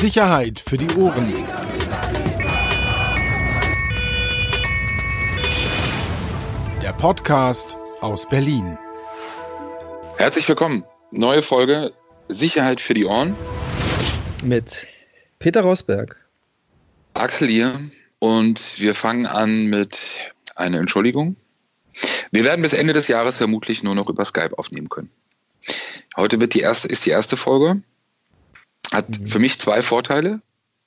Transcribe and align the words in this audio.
Sicherheit 0.00 0.60
für 0.60 0.76
die 0.76 0.88
Ohren. 0.96 1.32
Der 6.82 6.92
Podcast 6.92 7.78
aus 8.00 8.28
Berlin. 8.28 8.76
Herzlich 10.18 10.46
willkommen. 10.48 10.84
Neue 11.12 11.40
Folge 11.40 11.92
Sicherheit 12.28 12.80
für 12.80 12.92
die 12.92 13.06
Ohren. 13.06 13.34
Mit 14.44 14.86
Peter 15.38 15.62
Rosberg. 15.62 16.16
Axel 17.14 17.48
hier. 17.48 17.80
Und 18.18 18.78
wir 18.78 18.94
fangen 18.94 19.24
an 19.24 19.66
mit 19.66 20.20
einer 20.54 20.78
Entschuldigung. 20.78 21.36
Wir 22.30 22.44
werden 22.44 22.60
bis 22.60 22.74
Ende 22.74 22.92
des 22.92 23.08
Jahres 23.08 23.38
vermutlich 23.38 23.82
nur 23.82 23.94
noch 23.94 24.08
über 24.10 24.24
Skype 24.24 24.58
aufnehmen 24.58 24.90
können. 24.90 25.10
Heute 26.16 26.40
wird 26.40 26.52
die 26.52 26.60
erste, 26.60 26.88
ist 26.88 27.06
die 27.06 27.10
erste 27.10 27.36
Folge. 27.38 27.82
Hat 28.92 29.08
mhm. 29.08 29.26
für 29.26 29.38
mich 29.38 29.58
zwei 29.58 29.82
Vorteile. 29.82 30.40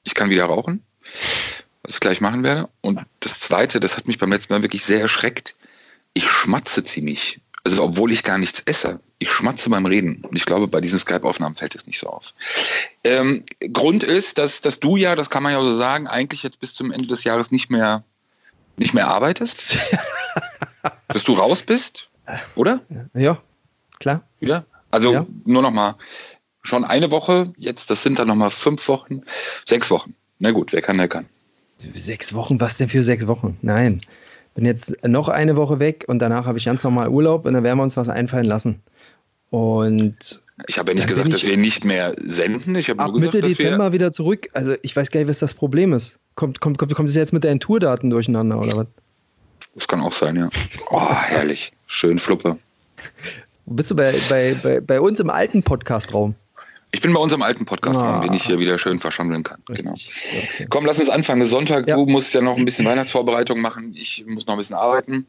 Ich 0.03 0.15
kann 0.15 0.29
wieder 0.29 0.45
rauchen, 0.45 0.83
was 1.83 1.95
ich 1.95 1.99
gleich 1.99 2.21
machen 2.21 2.43
werde. 2.43 2.69
Und 2.81 2.99
das 3.19 3.39
zweite, 3.39 3.79
das 3.79 3.97
hat 3.97 4.07
mich 4.07 4.17
beim 4.17 4.31
letzten 4.31 4.53
Mal 4.53 4.61
wirklich 4.61 4.85
sehr 4.85 5.01
erschreckt. 5.01 5.55
Ich 6.13 6.27
schmatze 6.27 6.83
ziemlich. 6.83 7.41
Also 7.63 7.83
obwohl 7.83 8.11
ich 8.11 8.23
gar 8.23 8.37
nichts 8.37 8.61
esse. 8.65 9.01
Ich 9.19 9.31
schmatze 9.31 9.69
beim 9.69 9.85
Reden. 9.85 10.23
Und 10.23 10.35
ich 10.35 10.45
glaube, 10.45 10.67
bei 10.67 10.79
diesen 10.79 10.97
Skype-Aufnahmen 10.97 11.55
fällt 11.55 11.75
es 11.75 11.85
nicht 11.85 11.99
so 11.99 12.07
auf. 12.07 12.33
Ähm, 13.03 13.43
Grund 13.73 14.03
ist, 14.03 14.37
dass, 14.37 14.61
dass 14.61 14.79
du 14.79 14.95
ja, 14.95 15.15
das 15.15 15.29
kann 15.29 15.43
man 15.43 15.51
ja 15.51 15.59
so 15.59 15.75
sagen, 15.75 16.07
eigentlich 16.07 16.41
jetzt 16.41 16.61
bis 16.61 16.73
zum 16.73 16.91
Ende 16.91 17.07
des 17.07 17.25
Jahres 17.25 17.51
nicht 17.51 17.69
mehr, 17.69 18.03
nicht 18.77 18.93
mehr 18.93 19.09
arbeitest. 19.09 19.77
dass 21.07 21.23
du 21.23 21.33
raus 21.33 21.63
bist, 21.63 22.09
oder? 22.55 22.81
Ja, 23.13 23.41
klar. 23.99 24.23
Ja, 24.39 24.65
also 24.91 25.13
ja. 25.13 25.25
nur 25.45 25.61
noch 25.61 25.71
mal 25.71 25.97
schon 26.61 26.85
eine 26.85 27.11
Woche, 27.11 27.45
jetzt, 27.57 27.89
das 27.89 28.03
sind 28.03 28.19
dann 28.19 28.27
noch 28.27 28.35
mal 28.35 28.49
fünf 28.49 28.87
Wochen, 28.87 29.21
sechs 29.65 29.91
Wochen. 29.91 30.15
Na 30.39 30.51
gut, 30.51 30.73
wer 30.73 30.81
kann, 30.81 30.97
der 30.97 31.07
kann. 31.07 31.27
Sechs 31.93 32.33
Wochen? 32.33 32.59
Was 32.59 32.77
denn 32.77 32.89
für 32.89 33.03
sechs 33.03 33.27
Wochen? 33.27 33.57
Nein. 33.61 34.01
Bin 34.55 34.65
jetzt 34.65 34.95
noch 35.05 35.29
eine 35.29 35.55
Woche 35.55 35.79
weg 35.79 36.05
und 36.07 36.19
danach 36.19 36.45
habe 36.45 36.57
ich 36.57 36.65
ganz 36.65 36.83
normal 36.83 37.09
Urlaub 37.09 37.45
und 37.45 37.53
dann 37.53 37.63
werden 37.63 37.77
wir 37.77 37.83
uns 37.83 37.97
was 37.97 38.09
einfallen 38.09 38.45
lassen. 38.45 38.81
Und 39.49 40.41
ich 40.67 40.77
habe 40.77 40.91
ja 40.91 40.95
nicht 40.95 41.07
gesagt, 41.07 41.31
dass 41.31 41.45
wir 41.45 41.57
nicht 41.57 41.85
mehr 41.85 42.13
senden. 42.21 42.75
Ich 42.75 42.89
habe 42.89 43.01
ab 43.01 43.11
nur 43.11 43.19
gesagt, 43.19 43.35
Mitte 43.35 43.47
Dezember 43.47 43.93
wieder 43.93 44.11
zurück. 44.11 44.49
Also 44.53 44.75
ich 44.81 44.95
weiß 44.95 45.11
gar 45.11 45.21
nicht, 45.21 45.29
was 45.29 45.39
das 45.39 45.53
Problem 45.53 45.93
ist. 45.93 46.19
Kommt, 46.35 46.59
kommt, 46.59 46.77
kommt, 46.77 46.93
kommt 46.93 47.09
es 47.09 47.15
jetzt 47.15 47.33
mit 47.33 47.43
deinen 47.43 47.59
Tourdaten 47.59 48.09
durcheinander 48.09 48.59
oder 48.59 48.75
was? 48.75 48.87
Das 49.75 49.87
kann 49.87 50.01
auch 50.01 50.11
sein, 50.11 50.35
ja. 50.35 50.49
Oh, 50.89 51.09
herrlich. 51.09 51.73
Schön 51.87 52.19
Fluppe. 52.19 52.57
Bist 53.65 53.91
du 53.91 53.95
bei, 53.95 54.13
bei, 54.29 54.55
bei, 54.61 54.81
bei 54.81 55.01
uns 55.01 55.19
im 55.19 55.29
alten 55.29 55.63
Podcast-Raum? 55.63 56.35
Ich 56.91 57.01
bin 57.01 57.13
bei 57.13 57.19
unserem 57.19 57.43
alten 57.43 57.65
Podcast 57.65 58.01
ah. 58.01 58.21
den 58.21 58.33
ich 58.33 58.43
hier 58.43 58.59
wieder 58.59 58.79
schön 58.79 58.99
verschammeln 58.99 59.43
kann. 59.43 59.61
Genau. 59.67 59.91
Okay. 59.91 60.67
Komm, 60.69 60.85
lass 60.85 60.99
uns 60.99 61.09
anfangen. 61.09 61.45
Sonntag, 61.45 61.87
ja. 61.87 61.95
du 61.95 62.05
musst 62.05 62.33
ja 62.33 62.41
noch 62.41 62.57
ein 62.57 62.65
bisschen 62.65 62.85
Weihnachtsvorbereitung 62.85 63.61
machen. 63.61 63.93
Ich 63.95 64.25
muss 64.27 64.47
noch 64.47 64.55
ein 64.55 64.57
bisschen 64.57 64.75
arbeiten. 64.75 65.27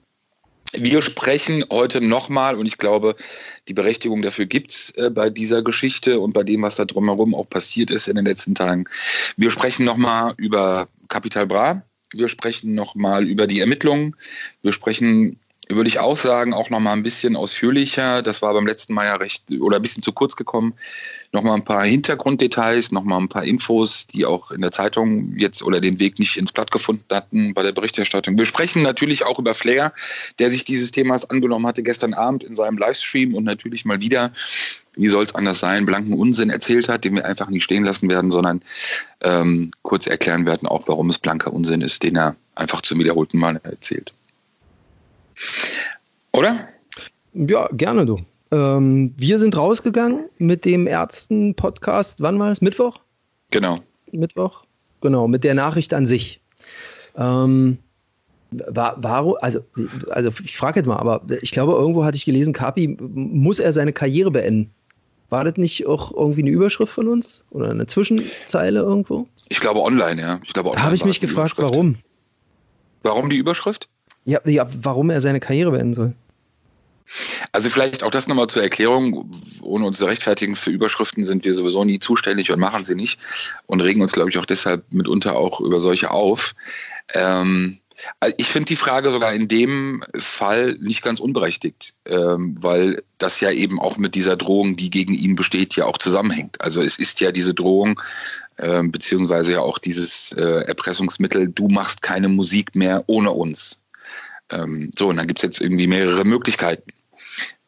Wir 0.73 1.03
sprechen 1.03 1.65
heute 1.73 2.01
nochmal, 2.01 2.55
und 2.55 2.67
ich 2.67 2.79
glaube, 2.79 3.17
die 3.67 3.75
Berechtigung 3.75 4.23
dafür 4.23 4.47
gibt 4.47 4.71
es 4.71 4.91
äh, 4.93 5.11
bei 5.11 5.29
dieser 5.29 5.63
Geschichte 5.63 6.21
und 6.21 6.33
bei 6.33 6.45
dem, 6.45 6.63
was 6.63 6.77
da 6.77 6.85
drumherum 6.85 7.35
auch 7.35 7.49
passiert 7.49 7.91
ist 7.91 8.09
in 8.09 8.15
den 8.15 8.25
letzten 8.25 8.55
Tagen. 8.55 8.85
Wir 9.37 9.51
sprechen 9.51 9.85
nochmal 9.85 10.35
über 10.37 10.89
Capital 11.09 11.47
Bra. 11.47 11.83
Wir 12.13 12.29
sprechen 12.29 12.75
nochmal 12.75 13.27
über 13.27 13.47
die 13.47 13.61
Ermittlungen. 13.61 14.17
Wir 14.63 14.73
sprechen 14.73 15.41
würde 15.77 15.89
ich 15.89 15.99
auch 15.99 16.17
sagen, 16.17 16.53
auch 16.53 16.71
noch 16.71 16.81
mal 16.81 16.93
ein 16.93 17.03
bisschen 17.03 17.37
ausführlicher. 17.37 18.23
Das 18.23 18.43
war 18.43 18.53
beim 18.55 18.67
letzten 18.67 18.95
Mal 18.95 19.07
ja 19.07 19.17
recht 19.17 19.45
oder 19.61 19.77
ein 19.77 19.83
bisschen 19.83 20.03
zu 20.03 20.13
kurz 20.13 20.37
gekommen. 20.37 20.75
Noch 21.33 21.43
mal 21.43 21.55
ein 21.55 21.65
paar 21.65 21.85
Hintergrunddetails, 21.85 22.91
noch 22.91 23.05
mal 23.05 23.19
ein 23.19 23.29
paar 23.29 23.45
Infos, 23.45 24.07
die 24.09 24.27
auch 24.27 24.51
in 24.51 24.63
der 24.63 24.73
Zeitung 24.73 25.37
jetzt 25.37 25.63
oder 25.63 25.81
den 25.81 26.01
Weg 26.01 26.19
nicht 26.19 26.37
ins 26.37 26.53
Blatt 26.53 26.71
gefunden 26.73 27.05
hatten 27.11 27.55
bei 27.55 27.63
der 27.63 27.73
Berichterstattung. 27.73 28.37
Wir 28.37 28.47
sprechen 28.47 28.83
natürlich 28.83 29.25
auch 29.25 29.39
über 29.39 29.55
Flair, 29.55 29.93
der 30.39 30.51
sich 30.51 30.65
dieses 30.65 30.91
Themas 30.91 31.29
angenommen 31.31 31.67
hatte 31.67 31.83
gestern 31.83 32.15
Abend 32.15 32.43
in 32.43 32.57
seinem 32.57 32.77
Livestream 32.77 33.35
und 33.35 33.45
natürlich 33.45 33.85
mal 33.85 34.01
wieder, 34.01 34.33
wie 34.97 35.09
soll 35.09 35.23
es 35.23 35.35
anders 35.35 35.61
sein, 35.61 35.87
blanken 35.87 36.15
Unsinn 36.15 36.51
erzählt 36.51 36.89
hat, 36.89 37.05
den 37.05 37.15
wir 37.15 37.25
einfach 37.25 37.49
nicht 37.49 37.63
stehen 37.63 37.85
lassen 37.85 38.09
werden, 38.09 38.33
sondern 38.33 38.63
ähm, 39.23 39.71
kurz 39.83 40.07
erklären 40.07 40.47
werden 40.47 40.67
auch, 40.67 40.89
warum 40.89 41.11
es 41.11 41.19
blanker 41.19 41.53
Unsinn 41.53 41.81
ist, 41.81 42.03
den 42.03 42.17
er 42.17 42.35
einfach 42.57 42.83
zum 42.83 42.99
wiederholten 42.99 43.39
Mal 43.39 43.61
erzählt. 43.63 44.13
Oder? 46.33 46.69
Ja, 47.33 47.69
gerne 47.73 48.07
du. 48.07 48.21
Ähm, 48.51 49.15
wir 49.17 49.39
sind 49.39 49.57
rausgegangen 49.57 50.29
mit 50.39 50.65
dem 50.65 50.87
Ärzten-Podcast. 50.87 52.21
Wann 52.21 52.39
war 52.39 52.51
es? 52.51 52.61
Mittwoch? 52.61 52.99
Genau. 53.51 53.79
Mittwoch? 54.11 54.65
Genau, 55.01 55.29
mit 55.29 55.45
der 55.45 55.55
Nachricht 55.55 55.95
an 55.95 56.07
sich. 56.07 56.41
Ähm, 57.17 57.79
war, 58.51 58.97
warum, 58.99 59.37
also, 59.41 59.61
also 60.11 60.31
ich 60.43 60.57
frage 60.57 60.81
jetzt 60.81 60.87
mal, 60.87 60.97
aber 60.97 61.23
ich 61.41 61.53
glaube, 61.53 61.73
irgendwo 61.73 62.05
hatte 62.05 62.17
ich 62.17 62.25
gelesen, 62.25 62.53
Kapi, 62.53 62.97
muss 62.99 63.61
er 63.61 63.73
seine 63.73 63.93
Karriere 63.93 64.31
beenden? 64.31 64.71
War 65.29 65.45
das 65.45 65.57
nicht 65.57 65.87
auch 65.87 66.13
irgendwie 66.13 66.41
eine 66.41 66.51
Überschrift 66.51 66.93
von 66.93 67.07
uns? 67.07 67.45
Oder 67.51 67.71
eine 67.71 67.87
Zwischenzeile 67.87 68.81
irgendwo? 68.81 69.29
Ich 69.49 69.61
glaube 69.61 69.81
online, 69.81 70.21
ja. 70.21 70.41
Ich 70.45 70.53
glaube, 70.53 70.71
online 70.71 70.85
Habe 70.85 70.97
ich 70.97 71.05
mich 71.05 71.21
gefragt, 71.21 71.55
warum? 71.59 71.99
Warum 73.03 73.31
die 73.31 73.37
Überschrift? 73.37 73.89
Ja, 74.25 74.41
ja, 74.45 74.69
warum 74.83 75.11
er 75.11 75.21
seine 75.21 75.41
Karriere 75.41 75.71
beenden 75.71 75.95
soll. 75.95 76.15
Also 77.53 77.71
vielleicht 77.71 78.03
auch 78.05 78.11
das 78.11 78.29
nochmal 78.29 78.47
zur 78.47 78.63
Erklärung. 78.63 79.33
Ohne 79.63 79.87
uns 79.87 79.99
zu 79.99 80.07
rechtfertigen 80.07 80.55
für 80.55 80.71
Überschriften 80.71 81.25
sind 81.25 81.45
wir 81.45 81.55
sowieso 81.55 81.85
nie 81.85 81.99
zuständig 81.99 82.53
und 82.53 82.61
machen 82.61 82.85
sie 82.85 82.95
nicht 82.95 83.19
und 83.67 83.81
regen 83.81 84.03
uns, 84.03 84.13
glaube 84.13 84.31
ich, 84.31 84.39
auch 84.39 84.47
deshalb 84.47 84.85
mitunter 84.93 85.37
auch 85.37 85.61
über 85.61 85.81
solche 85.81 86.11
auf. 86.11 86.55
Ähm, 87.15 87.81
ich 88.37 88.47
finde 88.47 88.67
die 88.67 88.77
Frage 88.77 89.11
sogar 89.11 89.33
in 89.33 89.49
dem 89.49 90.05
Fall 90.15 90.79
nicht 90.81 91.03
ganz 91.03 91.21
unberechtigt, 91.21 91.95
ähm, 92.07 92.57
weil 92.61 93.03
das 93.19 93.41
ja 93.41 93.51
eben 93.51 93.79
auch 93.79 93.99
mit 93.99 94.15
dieser 94.15 94.37
Drohung, 94.37 94.77
die 94.77 94.91
gegen 94.91 95.15
ihn 95.15 95.37
besteht, 95.37 95.77
ja 95.77 95.85
auch 95.85 95.99
zusammenhängt. 95.99 96.61
Also 96.61 96.81
es 96.81 96.99
ist 96.99 97.21
ja 97.21 97.33
diese 97.33 97.53
Drohung, 97.53 98.01
äh, 98.57 98.83
beziehungsweise 98.85 99.53
ja 99.53 99.61
auch 99.61 99.79
dieses 99.79 100.33
äh, 100.33 100.65
Erpressungsmittel, 100.65 101.49
du 101.49 101.69
machst 101.69 102.01
keine 102.01 102.29
Musik 102.29 102.75
mehr 102.75 103.05
ohne 103.07 103.33
uns. 103.33 103.80
Ähm, 104.51 104.91
so, 104.97 105.09
und 105.09 105.17
dann 105.17 105.27
gibt 105.27 105.41
es 105.41 105.43
jetzt 105.43 105.61
irgendwie 105.61 105.87
mehrere 105.87 106.25
Möglichkeiten. 106.25 106.93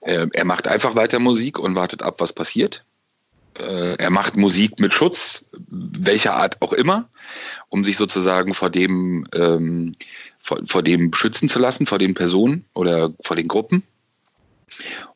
Äh, 0.01 0.27
er 0.33 0.45
macht 0.45 0.69
einfach 0.69 0.97
weiter 0.97 1.19
Musik 1.19 1.59
und 1.59 1.75
wartet 1.75 2.03
ab, 2.03 2.17
was 2.19 2.33
passiert. 2.33 2.85
Äh, 3.59 3.97
er 3.97 4.11
macht 4.11 4.37
Musik 4.37 4.81
mit 4.81 4.95
Schutz, 4.95 5.45
welcher 5.69 6.35
Art 6.35 6.61
auch 6.63 6.73
immer, 6.73 7.09
um 7.69 7.85
sich 7.85 7.97
sozusagen 7.97 8.55
vor 8.55 8.71
dem, 8.71 9.27
ähm, 9.35 9.93
vor, 10.39 10.61
vor 10.65 10.83
dem 10.83 11.13
schützen 11.13 11.49
zu 11.49 11.59
lassen, 11.59 11.87
vor 11.87 11.99
den 11.99 12.15
Personen 12.15 12.65
oder 12.75 13.13
vor 13.21 13.37
den 13.37 13.49
Gruppen. 13.49 13.83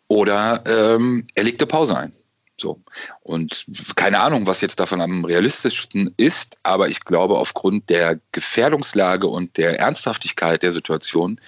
Oder 0.09 0.63
ähm, 0.67 1.27
er 1.35 1.45
legt 1.45 1.61
eine 1.61 1.67
Pause 1.67 1.97
ein. 1.97 2.13
So. 2.59 2.81
Und 3.23 3.67
keine 3.97 4.21
Ahnung, 4.21 4.47
was 4.47 4.61
jetzt 4.61 4.81
davon 4.81 5.01
am 5.01 5.25
realistischsten 5.25 6.15
ist, 6.17 6.59
aber 6.63 6.89
ich 6.89 7.01
glaube, 7.01 7.37
aufgrund 7.37 7.91
der 7.91 8.19
Gefährdungslage 8.33 9.27
und 9.27 9.59
der 9.59 9.79
Ernsthaftigkeit 9.79 10.63
der 10.63 10.73
Situation 10.73 11.41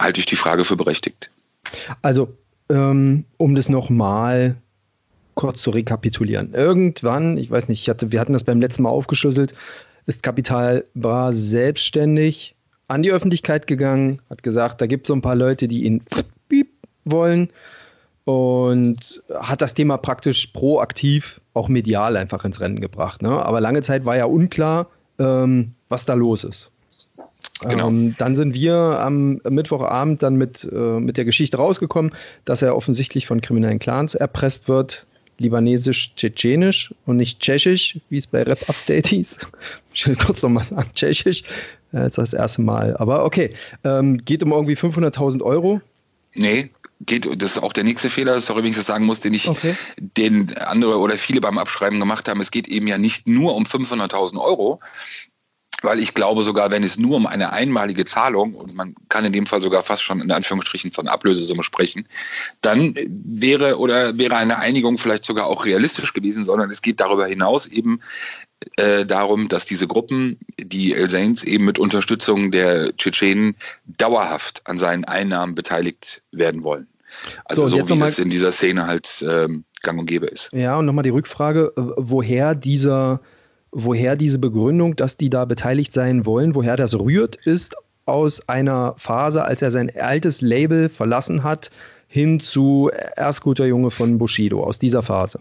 halte 0.00 0.20
ich 0.20 0.26
die 0.26 0.36
Frage 0.36 0.64
für 0.64 0.76
berechtigt. 0.76 1.30
Also, 2.02 2.36
ähm, 2.68 3.24
um 3.36 3.54
das 3.54 3.68
nochmal 3.68 4.56
kurz 5.34 5.62
zu 5.62 5.70
rekapitulieren. 5.70 6.54
Irgendwann, 6.54 7.36
ich 7.36 7.50
weiß 7.50 7.68
nicht, 7.68 7.88
hatte, 7.88 8.10
wir 8.10 8.20
hatten 8.20 8.32
das 8.32 8.44
beim 8.44 8.60
letzten 8.60 8.82
Mal 8.82 8.90
aufgeschlüsselt, 8.90 9.54
ist 10.06 10.22
Kapital 10.22 10.84
war 10.94 11.32
selbstständig 11.32 12.54
an 12.88 13.02
die 13.02 13.12
Öffentlichkeit 13.12 13.66
gegangen, 13.66 14.22
hat 14.30 14.42
gesagt, 14.42 14.80
da 14.80 14.86
gibt 14.86 15.06
es 15.06 15.08
so 15.08 15.14
ein 15.14 15.22
paar 15.22 15.36
Leute, 15.36 15.68
die 15.68 15.84
ihn 15.84 16.02
wollen 17.04 17.50
und 18.26 19.22
hat 19.32 19.62
das 19.62 19.74
Thema 19.74 19.98
praktisch 19.98 20.48
proaktiv 20.48 21.40
auch 21.54 21.68
medial 21.68 22.16
einfach 22.16 22.44
ins 22.44 22.60
Rennen 22.60 22.80
gebracht. 22.80 23.22
Ne? 23.22 23.30
Aber 23.30 23.60
lange 23.60 23.82
Zeit 23.82 24.04
war 24.04 24.16
ja 24.16 24.24
unklar, 24.24 24.88
ähm, 25.20 25.74
was 25.88 26.06
da 26.06 26.14
los 26.14 26.42
ist. 26.42 26.72
Genau. 27.60 27.86
Ähm, 27.86 28.16
dann 28.18 28.34
sind 28.34 28.52
wir 28.52 28.74
am 28.74 29.40
Mittwochabend 29.48 30.24
dann 30.24 30.34
mit, 30.34 30.68
äh, 30.70 30.98
mit 30.98 31.16
der 31.16 31.24
Geschichte 31.24 31.56
rausgekommen, 31.58 32.12
dass 32.44 32.62
er 32.62 32.74
offensichtlich 32.74 33.28
von 33.28 33.40
kriminellen 33.40 33.78
Clans 33.78 34.16
erpresst 34.16 34.66
wird, 34.66 35.06
libanesisch-tschetschenisch 35.38 36.96
und 37.06 37.18
nicht 37.18 37.38
tschechisch, 37.38 38.00
wie 38.10 38.18
es 38.18 38.26
bei 38.26 38.42
Rap 38.42 38.68
Update 38.68 39.06
hieß. 39.06 39.38
Ich 39.94 40.06
will 40.06 40.16
kurz 40.16 40.42
nochmal 40.42 40.64
sagen, 40.64 40.90
tschechisch, 40.94 41.44
äh, 41.92 42.02
jetzt 42.02 42.18
das 42.18 42.34
erste 42.34 42.60
Mal. 42.60 42.96
Aber 42.96 43.24
okay, 43.24 43.54
ähm, 43.84 44.22
geht 44.24 44.42
um 44.42 44.50
irgendwie 44.50 44.74
500.000 44.74 45.42
Euro. 45.42 45.80
Nee, 46.34 46.70
geht, 47.00 47.26
das 47.42 47.56
ist 47.56 47.62
auch 47.62 47.72
der 47.72 47.84
nächste 47.84 48.10
Fehler, 48.10 48.40
sorry, 48.40 48.62
wenn 48.62 48.70
ich 48.70 48.76
das 48.76 48.86
sagen 48.86 49.06
muss, 49.06 49.20
den 49.20 49.34
ich, 49.34 49.48
okay. 49.48 49.74
den 49.98 50.56
andere 50.56 50.98
oder 50.98 51.18
viele 51.18 51.40
beim 51.40 51.58
Abschreiben 51.58 52.00
gemacht 52.00 52.28
haben. 52.28 52.40
Es 52.40 52.50
geht 52.50 52.68
eben 52.68 52.86
ja 52.86 52.98
nicht 52.98 53.26
nur 53.26 53.54
um 53.54 53.64
500.000 53.64 54.40
Euro, 54.40 54.80
weil 55.82 55.98
ich 56.00 56.14
glaube 56.14 56.42
sogar, 56.42 56.70
wenn 56.70 56.82
es 56.82 56.98
nur 56.98 57.16
um 57.16 57.26
eine 57.26 57.52
einmalige 57.52 58.04
Zahlung, 58.04 58.54
und 58.54 58.74
man 58.74 58.94
kann 59.08 59.24
in 59.24 59.32
dem 59.32 59.46
Fall 59.46 59.60
sogar 59.60 59.82
fast 59.82 60.02
schon 60.02 60.20
in 60.20 60.30
Anführungsstrichen 60.30 60.90
von 60.90 61.08
Ablösesumme 61.08 61.64
sprechen, 61.64 62.08
dann 62.60 62.94
wäre 63.06 63.78
oder 63.78 64.18
wäre 64.18 64.36
eine 64.36 64.58
Einigung 64.58 64.98
vielleicht 64.98 65.24
sogar 65.24 65.46
auch 65.46 65.64
realistisch 65.64 66.12
gewesen, 66.12 66.44
sondern 66.44 66.70
es 66.70 66.82
geht 66.82 67.00
darüber 67.00 67.26
hinaus 67.26 67.66
eben 67.66 68.00
äh, 68.76 69.04
darum, 69.04 69.48
dass 69.48 69.64
diese 69.64 69.86
Gruppen, 69.86 70.38
die 70.58 70.94
El 70.94 71.10
Saints 71.10 71.44
eben 71.44 71.64
mit 71.64 71.78
Unterstützung 71.78 72.50
der 72.50 72.96
Tschetschenen 72.96 73.56
dauerhaft 73.84 74.62
an 74.64 74.78
seinen 74.78 75.04
Einnahmen 75.04 75.54
beteiligt 75.54 76.22
werden 76.32 76.64
wollen. 76.64 76.88
Also 77.44 77.68
so, 77.68 77.84
so 77.84 77.88
wie 77.88 78.02
es 78.02 78.18
in 78.18 78.30
dieser 78.30 78.52
Szene 78.52 78.86
halt 78.86 79.24
ähm, 79.28 79.64
gang 79.82 79.98
und 79.98 80.06
gäbe 80.06 80.26
ist. 80.26 80.50
Ja, 80.52 80.76
und 80.76 80.86
nochmal 80.86 81.04
die 81.04 81.10
Rückfrage, 81.10 81.72
woher 81.76 82.54
dieser, 82.54 83.20
woher 83.70 84.16
diese 84.16 84.38
Begründung, 84.38 84.96
dass 84.96 85.16
die 85.16 85.30
da 85.30 85.44
beteiligt 85.44 85.92
sein 85.92 86.26
wollen, 86.26 86.54
woher 86.54 86.76
das 86.76 86.98
rührt, 86.98 87.36
ist 87.36 87.76
aus 88.04 88.48
einer 88.48 88.94
Phase, 88.98 89.44
als 89.44 89.62
er 89.62 89.70
sein 89.70 89.90
altes 89.94 90.40
Label 90.40 90.88
verlassen 90.88 91.42
hat, 91.42 91.70
hin 92.08 92.40
zu 92.40 92.90
erst 93.16 93.42
guter 93.42 93.66
Junge 93.66 93.90
von 93.90 94.18
Bushido, 94.18 94.62
aus 94.62 94.78
dieser 94.78 95.02
Phase. 95.02 95.40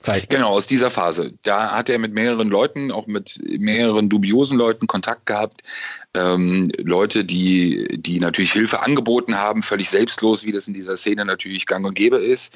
Zeit. 0.00 0.30
Genau, 0.30 0.50
aus 0.50 0.66
dieser 0.66 0.90
Phase. 0.90 1.34
Da 1.42 1.72
hat 1.72 1.90
er 1.90 1.98
mit 1.98 2.14
mehreren 2.14 2.48
Leuten, 2.48 2.90
auch 2.90 3.06
mit 3.06 3.38
mehreren 3.44 4.08
dubiosen 4.08 4.56
Leuten 4.56 4.86
Kontakt 4.86 5.26
gehabt. 5.26 5.60
Ähm, 6.14 6.72
Leute, 6.78 7.24
die, 7.24 7.86
die 8.00 8.18
natürlich 8.18 8.52
Hilfe 8.52 8.82
angeboten 8.82 9.36
haben, 9.36 9.62
völlig 9.62 9.90
selbstlos, 9.90 10.44
wie 10.44 10.52
das 10.52 10.68
in 10.68 10.74
dieser 10.74 10.96
Szene 10.96 11.26
natürlich 11.26 11.66
gang 11.66 11.86
und 11.86 11.94
gäbe 11.94 12.16
ist. 12.16 12.54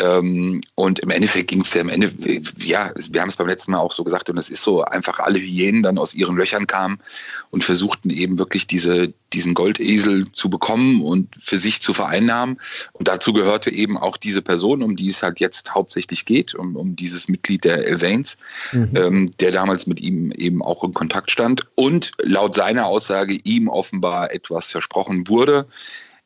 Ähm, 0.00 0.62
und 0.74 1.00
im 1.00 1.10
Endeffekt 1.10 1.48
ging 1.48 1.60
es 1.60 1.74
ja 1.74 1.82
am 1.82 1.88
Ende, 1.88 2.12
ja, 2.58 2.92
wir 3.10 3.20
haben 3.20 3.28
es 3.28 3.36
beim 3.36 3.46
letzten 3.46 3.72
Mal 3.72 3.78
auch 3.78 3.92
so 3.92 4.04
gesagt, 4.04 4.30
und 4.30 4.38
es 4.38 4.50
ist 4.50 4.62
so, 4.62 4.82
einfach 4.82 5.18
alle 5.18 5.38
Hyänen 5.38 5.82
dann 5.82 5.98
aus 5.98 6.14
ihren 6.14 6.36
Löchern 6.36 6.66
kamen 6.66 6.98
und 7.50 7.64
versuchten 7.64 8.10
eben 8.10 8.38
wirklich 8.38 8.66
diese, 8.66 9.12
diesen 9.32 9.54
Goldesel 9.54 10.30
zu 10.32 10.48
bekommen 10.48 11.02
und 11.02 11.28
für 11.38 11.58
sich 11.58 11.82
zu 11.82 11.92
vereinnahmen. 11.92 12.58
Und 12.92 13.08
dazu 13.08 13.32
gehörte 13.32 13.70
eben 13.70 13.98
auch 13.98 14.16
diese 14.16 14.42
Person, 14.42 14.82
um 14.82 14.96
die 14.96 15.08
es 15.08 15.22
halt 15.22 15.40
jetzt 15.40 15.74
hauptsächlich 15.74 16.24
geht, 16.24 16.54
um, 16.54 16.76
um 16.76 16.96
dieses 16.96 17.28
Mitglied 17.28 17.64
der 17.64 17.86
Elsains, 17.86 18.36
mhm. 18.72 18.90
ähm, 18.94 19.30
der 19.38 19.52
damals 19.52 19.86
mit 19.86 20.00
ihm 20.00 20.32
eben 20.32 20.62
auch 20.62 20.82
in 20.84 20.94
Kontakt 20.94 21.30
stand 21.30 21.66
und 21.74 22.12
laut 22.22 22.54
seiner 22.54 22.86
Aussage 22.86 23.38
ihm 23.44 23.68
offenbar 23.68 24.32
etwas 24.32 24.68
versprochen 24.68 25.28
wurde 25.28 25.66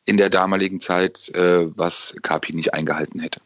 in 0.05 0.17
der 0.17 0.29
damaligen 0.29 0.79
Zeit, 0.79 1.29
äh, 1.35 1.67
was 1.75 2.15
Kapi 2.21 2.53
nicht 2.53 2.73
eingehalten 2.73 3.19
hätte. 3.19 3.41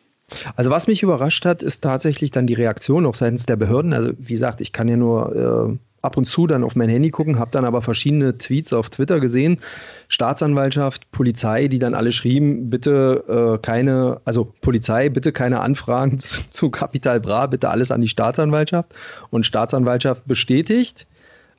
Also 0.56 0.70
was 0.70 0.88
mich 0.88 1.04
überrascht 1.04 1.46
hat, 1.46 1.64
ist 1.64 1.82
tatsächlich 1.82 2.32
dann 2.32 2.48
die 2.48 2.54
Reaktion 2.54 3.06
auch 3.06 3.16
seitens 3.16 3.46
der 3.46 3.56
Behörden. 3.56 3.94
Also 3.94 4.12
wie 4.18 4.34
gesagt, 4.34 4.62
ich 4.62 4.74
kann 4.74 4.88
ja 4.88 4.98
nur 4.98 5.70
äh, 5.72 5.78
ab 6.02 6.18
und 6.18 6.26
zu 6.26 6.48
dann 6.48 6.64
auf 6.64 6.76
mein 6.76 6.90
Handy 6.90 7.10
gucken, 7.10 7.40
habe 7.40 7.52
dann 7.52 7.66
aber 7.66 7.82
verschiedene 7.82 8.38
Tweets 8.38 8.74
auf 8.74 8.90
Twitter 8.90 9.20
gesehen. 9.20 9.60
Staatsanwaltschaft, 10.08 11.12
Polizei, 11.12 11.68
die 11.68 11.80
dann 11.80 11.94
alle 11.94 12.12
schrieben, 12.12 12.70
bitte 12.70 13.58
äh, 13.58 13.62
keine, 13.62 14.22
also 14.26 14.54
Polizei, 14.62 15.10
bitte 15.10 15.32
keine 15.32 15.60
Anfragen 15.60 16.20
zu, 16.20 16.42
zu 16.50 16.70
Capital 16.70 17.20
Bra, 17.20 17.48
bitte 17.48 17.70
alles 17.70 17.92
an 17.92 18.02
die 18.02 18.08
Staatsanwaltschaft. 18.08 18.94
Und 19.30 19.46
Staatsanwaltschaft 19.46 20.28
bestätigt 20.28 21.06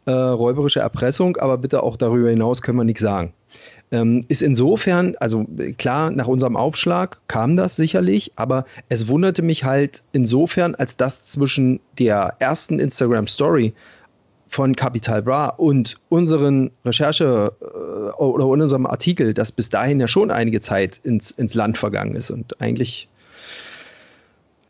äh, 0.06 0.12
räuberische 0.12 0.81
Erpressung, 0.81 1.37
aber 1.37 1.58
bitte 1.58 1.82
auch 1.82 1.96
darüber 1.96 2.31
hinaus 2.31 2.62
können 2.62 2.78
wir 2.78 2.84
nichts 2.84 3.02
sagen. 3.02 3.32
Ähm, 3.92 4.25
ist 4.28 4.40
insofern, 4.40 5.16
also 5.19 5.46
klar, 5.76 6.12
nach 6.12 6.28
unserem 6.28 6.56
Aufschlag 6.56 7.19
kam 7.26 7.56
das 7.56 7.75
sicherlich, 7.75 8.32
aber 8.37 8.64
es 8.88 9.08
wunderte 9.08 9.42
mich 9.42 9.64
halt 9.64 10.04
insofern, 10.12 10.76
als 10.76 10.96
das 10.96 11.25
zwischen 11.25 11.81
der 11.98 12.37
ersten 12.38 12.78
Instagram 12.78 13.26
Story 13.26 13.75
von 14.50 14.76
Capital 14.76 15.22
Bra 15.22 15.48
und 15.48 15.96
unseren 16.08 16.70
Recherche 16.84 17.52
äh, 17.60 18.10
oder 18.20 18.46
unserem 18.46 18.87
Artikel, 18.87 19.34
dass 19.34 19.52
bis 19.52 19.70
dahin 19.70 20.00
ja 20.00 20.08
schon 20.08 20.31
einige 20.31 20.60
Zeit 20.60 21.00
ins, 21.02 21.31
ins 21.31 21.54
Land 21.54 21.78
vergangen 21.78 22.14
ist 22.14 22.31
und 22.31 22.60
eigentlich 22.60 23.08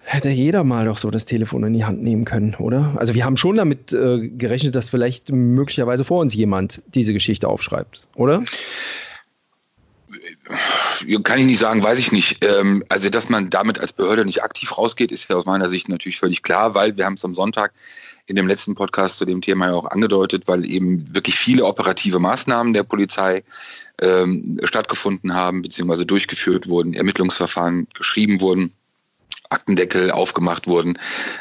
hätte 0.03 0.29
jeder 0.29 0.65
mal 0.65 0.87
doch 0.87 0.99
so 0.99 1.11
das 1.11 1.25
Telefon 1.25 1.63
in 1.65 1.73
die 1.73 1.85
Hand 1.85 2.03
nehmen 2.03 2.25
können, 2.25 2.57
oder? 2.57 2.95
Also 2.97 3.15
wir 3.15 3.25
haben 3.25 3.37
schon 3.37 3.57
damit 3.57 3.93
äh, 3.93 4.29
gerechnet, 4.29 4.75
dass 4.75 4.89
vielleicht 4.91 5.31
möglicherweise 5.31 6.05
vor 6.05 6.21
uns 6.21 6.35
jemand 6.35 6.83
diese 6.95 7.13
Geschichte 7.13 7.49
aufschreibt, 7.49 8.09
oder? 8.17 8.43
Kann 11.23 11.39
ich 11.39 11.47
nicht 11.47 11.59
sagen, 11.59 11.83
weiß 11.83 11.99
ich 11.99 12.13
nicht. 12.13 12.45
Ähm, 12.45 12.85
also, 12.89 13.09
dass 13.11 13.29
man 13.29 13.51
damit 13.51 13.79
als 13.79 13.93
Behörde 13.93 14.25
nicht 14.25 14.43
aktiv 14.43 14.77
rausgeht, 14.77 15.13
ist 15.13 15.29
ja 15.29 15.37
aus 15.37 15.47
meiner 15.47 15.69
Sicht 15.69 15.89
natürlich 15.89 16.19
völlig 16.19 16.43
klar, 16.43 16.75
weil 16.75 16.97
wir 16.97 17.05
haben 17.05 17.15
es 17.15 17.25
am 17.25 17.35
Sonntag 17.35 17.73
in 18.27 18.37
dem 18.37 18.47
letzten 18.47 18.75
Podcast 18.75 19.19
zu 19.19 19.25
dem 19.25 19.41
Thema 19.41 19.67
ja 19.67 19.75
auch 19.75 19.87
angedeutet, 19.87 20.47
weil 20.47 20.65
eben 20.65 21.15
wirklich 21.15 21.37
viele 21.37 21.65
operative 21.65 22.21
Maßnahmen 22.21 22.73
der 22.73 22.85
Polizei 22.85 23.45
ähm, 24.01 24.61
stattgefunden 24.65 25.35
haben, 25.35 25.63
beziehungsweise 25.63 26.07
durchgeführt 26.07 26.69
wurden, 26.69 26.95
Ermittlungsverfahren 26.95 27.89
geschrieben 27.95 28.41
wurden. 28.41 28.73
Aktendeckel 29.49 30.13
aufgemacht 30.13 30.69
wurden. 30.69 30.97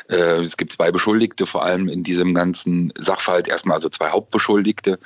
Äh, 0.10 0.42
es 0.42 0.58
gibt 0.58 0.72
zwei 0.72 0.92
Beschuldigte, 0.92 1.46
vor 1.46 1.64
allem 1.64 1.88
in 1.88 2.04
diesem 2.04 2.34
ganzen 2.34 2.92
Sachverhalt. 2.98 3.48
Erstmal 3.48 3.76
also 3.76 3.90
zwei 3.90 4.10
Hauptbeschuldigte. 4.10 5.00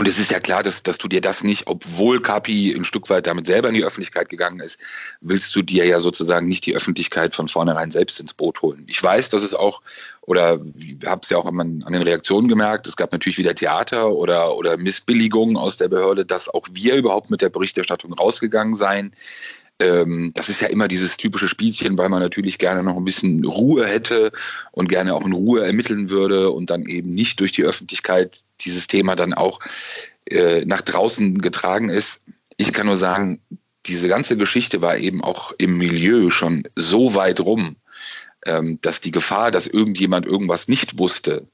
Und 0.00 0.08
es 0.08 0.18
ist 0.18 0.30
ja 0.30 0.40
klar, 0.40 0.62
dass, 0.62 0.82
dass 0.82 0.96
du 0.96 1.08
dir 1.08 1.20
das 1.20 1.44
nicht, 1.44 1.66
obwohl 1.66 2.22
Kapi 2.22 2.74
ein 2.74 2.86
Stück 2.86 3.10
weit 3.10 3.26
damit 3.26 3.44
selber 3.44 3.68
in 3.68 3.74
die 3.74 3.84
Öffentlichkeit 3.84 4.30
gegangen 4.30 4.58
ist, 4.60 4.80
willst 5.20 5.54
du 5.54 5.60
dir 5.60 5.84
ja 5.84 6.00
sozusagen 6.00 6.48
nicht 6.48 6.64
die 6.64 6.74
Öffentlichkeit 6.74 7.34
von 7.34 7.48
vornherein 7.48 7.90
selbst 7.90 8.18
ins 8.18 8.32
Boot 8.32 8.62
holen. 8.62 8.86
Ich 8.88 9.02
weiß, 9.02 9.28
dass 9.28 9.42
es 9.42 9.52
auch, 9.52 9.82
oder 10.22 10.58
ich 10.74 11.06
habe 11.06 11.20
es 11.22 11.28
ja 11.28 11.36
auch 11.36 11.46
an, 11.46 11.82
an 11.84 11.92
den 11.92 12.00
Reaktionen 12.00 12.48
gemerkt, 12.48 12.86
es 12.86 12.96
gab 12.96 13.12
natürlich 13.12 13.36
wieder 13.36 13.54
Theater 13.54 14.08
oder, 14.12 14.56
oder 14.56 14.78
Missbilligungen 14.78 15.58
aus 15.58 15.76
der 15.76 15.90
Behörde, 15.90 16.24
dass 16.24 16.48
auch 16.48 16.64
wir 16.72 16.94
überhaupt 16.94 17.28
mit 17.28 17.42
der 17.42 17.50
Berichterstattung 17.50 18.14
rausgegangen 18.14 18.76
seien 18.76 19.12
ähm, 19.80 20.32
das 20.34 20.48
ist 20.48 20.60
ja 20.60 20.68
immer 20.68 20.88
dieses 20.88 21.16
typische 21.16 21.48
Spielchen, 21.48 21.98
weil 21.98 22.10
man 22.10 22.20
natürlich 22.20 22.58
gerne 22.58 22.82
noch 22.82 22.96
ein 22.96 23.04
bisschen 23.04 23.44
Ruhe 23.44 23.86
hätte 23.86 24.30
und 24.72 24.88
gerne 24.88 25.14
auch 25.14 25.26
in 25.26 25.32
Ruhe 25.32 25.64
ermitteln 25.64 26.10
würde 26.10 26.50
und 26.50 26.70
dann 26.70 26.84
eben 26.84 27.10
nicht 27.10 27.40
durch 27.40 27.52
die 27.52 27.64
Öffentlichkeit 27.64 28.42
dieses 28.60 28.86
Thema 28.86 29.16
dann 29.16 29.32
auch 29.32 29.60
äh, 30.26 30.64
nach 30.66 30.82
draußen 30.82 31.38
getragen 31.38 31.88
ist. 31.88 32.20
Ich 32.58 32.72
kann 32.72 32.86
nur 32.86 32.98
sagen, 32.98 33.40
diese 33.86 34.08
ganze 34.08 34.36
Geschichte 34.36 34.82
war 34.82 34.98
eben 34.98 35.24
auch 35.24 35.52
im 35.56 35.78
Milieu 35.78 36.30
schon 36.30 36.64
so 36.76 37.14
weit 37.14 37.40
rum, 37.40 37.76
ähm, 38.44 38.78
dass 38.82 39.00
die 39.00 39.10
Gefahr, 39.10 39.50
dass 39.50 39.66
irgendjemand 39.66 40.26
irgendwas 40.26 40.68
nicht 40.68 40.98
wusste, 40.98 41.46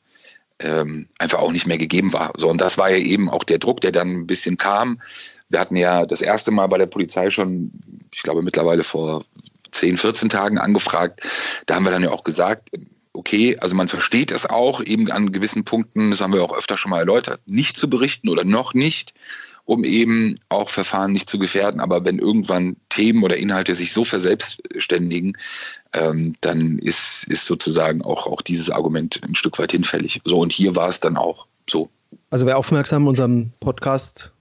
ähm, 0.58 1.08
einfach 1.18 1.38
auch 1.38 1.52
nicht 1.52 1.66
mehr 1.66 1.78
gegeben 1.78 2.12
war. 2.12 2.32
So, 2.36 2.48
und 2.48 2.60
das 2.60 2.76
war 2.76 2.90
ja 2.90 2.96
eben 2.96 3.30
auch 3.30 3.44
der 3.44 3.58
Druck, 3.58 3.80
der 3.82 3.92
dann 3.92 4.10
ein 4.10 4.26
bisschen 4.26 4.58
kam. 4.58 5.00
Wir 5.48 5.60
hatten 5.60 5.76
ja 5.76 6.06
das 6.06 6.22
erste 6.22 6.50
Mal 6.50 6.66
bei 6.66 6.78
der 6.78 6.86
Polizei 6.86 7.30
schon, 7.30 7.70
ich 8.12 8.22
glaube 8.22 8.42
mittlerweile 8.42 8.82
vor 8.82 9.24
10, 9.72 9.96
14 9.96 10.28
Tagen 10.28 10.58
angefragt. 10.58 11.20
Da 11.66 11.74
haben 11.74 11.84
wir 11.84 11.90
dann 11.90 12.02
ja 12.02 12.10
auch 12.10 12.24
gesagt, 12.24 12.70
okay, 13.12 13.56
also 13.58 13.74
man 13.74 13.88
versteht 13.88 14.30
es 14.30 14.46
auch, 14.46 14.82
eben 14.82 15.10
an 15.10 15.32
gewissen 15.32 15.64
Punkten, 15.64 16.10
das 16.10 16.20
haben 16.20 16.32
wir 16.32 16.42
auch 16.42 16.56
öfter 16.56 16.76
schon 16.76 16.90
mal 16.90 17.00
erläutert, 17.00 17.40
nicht 17.46 17.76
zu 17.76 17.88
berichten 17.88 18.28
oder 18.28 18.44
noch 18.44 18.74
nicht, 18.74 19.14
um 19.64 19.84
eben 19.84 20.36
auch 20.48 20.68
Verfahren 20.68 21.12
nicht 21.12 21.28
zu 21.28 21.38
gefährden. 21.38 21.80
Aber 21.80 22.04
wenn 22.04 22.18
irgendwann 22.18 22.76
Themen 22.88 23.22
oder 23.24 23.36
Inhalte 23.36 23.74
sich 23.74 23.92
so 23.92 24.04
verselbstständigen, 24.04 25.36
ähm, 25.92 26.36
dann 26.40 26.78
ist, 26.78 27.24
ist 27.28 27.46
sozusagen 27.46 28.02
auch, 28.02 28.26
auch 28.26 28.42
dieses 28.42 28.70
Argument 28.70 29.20
ein 29.24 29.34
Stück 29.34 29.58
weit 29.58 29.72
hinfällig. 29.72 30.20
So, 30.24 30.38
und 30.38 30.52
hier 30.52 30.76
war 30.76 30.88
es 30.88 31.00
dann 31.00 31.16
auch 31.16 31.46
so. 31.68 31.88
Also 32.30 32.46
wer 32.46 32.58
aufmerksam 32.58 33.08
unserem 33.08 33.50
Podcast 33.60 34.32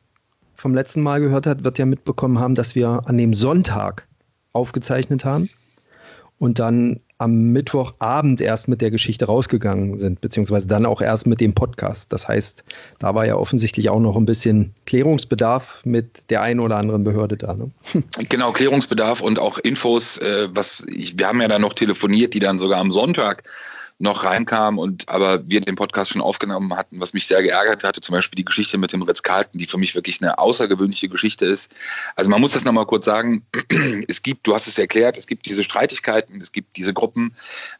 vom 0.55 0.73
letzten 0.73 1.01
Mal 1.01 1.19
gehört 1.21 1.45
hat, 1.45 1.63
wird 1.63 1.77
ja 1.77 1.85
mitbekommen 1.85 2.39
haben, 2.39 2.55
dass 2.55 2.75
wir 2.75 3.01
an 3.05 3.17
dem 3.17 3.33
Sonntag 3.33 4.07
aufgezeichnet 4.53 5.25
haben 5.25 5.49
und 6.37 6.59
dann 6.59 7.01
am 7.17 7.53
Mittwochabend 7.53 8.41
erst 8.41 8.67
mit 8.67 8.81
der 8.81 8.91
Geschichte 8.91 9.25
rausgegangen 9.25 9.99
sind, 9.99 10.19
beziehungsweise 10.19 10.67
dann 10.67 10.85
auch 10.85 11.01
erst 11.01 11.27
mit 11.27 11.39
dem 11.39 11.53
Podcast. 11.53 12.11
Das 12.11 12.27
heißt, 12.27 12.65
da 12.99 13.15
war 13.15 13.25
ja 13.25 13.37
offensichtlich 13.37 13.89
auch 13.89 14.01
noch 14.01 14.17
ein 14.17 14.25
bisschen 14.25 14.73
Klärungsbedarf 14.85 15.81
mit 15.85 16.29
der 16.29 16.41
einen 16.41 16.59
oder 16.59 16.75
anderen 16.75 17.05
Behörde 17.05 17.37
da. 17.37 17.53
Ne? 17.53 17.71
Genau, 18.29 18.51
Klärungsbedarf 18.51 19.21
und 19.21 19.39
auch 19.39 19.59
Infos, 19.59 20.17
äh, 20.17 20.49
was 20.51 20.85
ich, 20.89 21.17
wir 21.17 21.27
haben 21.27 21.41
ja 21.41 21.47
dann 21.47 21.61
noch 21.61 21.73
telefoniert, 21.73 22.33
die 22.33 22.39
dann 22.39 22.59
sogar 22.59 22.81
am 22.81 22.91
Sonntag 22.91 23.43
noch 23.97 24.25
reinkam 24.25 24.77
und 24.77 25.07
aber 25.07 25.47
wir 25.47 25.61
den 25.61 25.75
Podcast 25.75 26.11
schon 26.11 26.21
aufgenommen 26.21 26.75
hatten, 26.75 26.99
was 26.99 27.13
mich 27.13 27.27
sehr 27.27 27.41
geärgert 27.41 27.83
hatte, 27.85 28.01
zum 28.01 28.13
Beispiel 28.13 28.35
die 28.35 28.45
Geschichte 28.45 28.77
mit 28.77 28.91
dem 28.91 29.01
Ritz-Carlton, 29.01 29.57
die 29.57 29.65
für 29.65 29.77
mich 29.77 29.95
wirklich 29.95 30.21
eine 30.21 30.37
außergewöhnliche 30.37 31.07
Geschichte 31.07 31.45
ist. 31.45 31.71
Also 32.15 32.29
man 32.29 32.41
muss 32.41 32.53
das 32.53 32.65
nochmal 32.65 32.85
kurz 32.85 33.05
sagen, 33.05 33.45
es 34.07 34.21
gibt, 34.21 34.47
du 34.47 34.53
hast 34.53 34.67
es 34.67 34.77
erklärt, 34.77 35.17
es 35.17 35.27
gibt 35.27 35.45
diese 35.45 35.63
Streitigkeiten, 35.63 36.41
es 36.41 36.51
gibt 36.51 36.75
diese 36.75 36.93
Gruppen, 36.93 37.35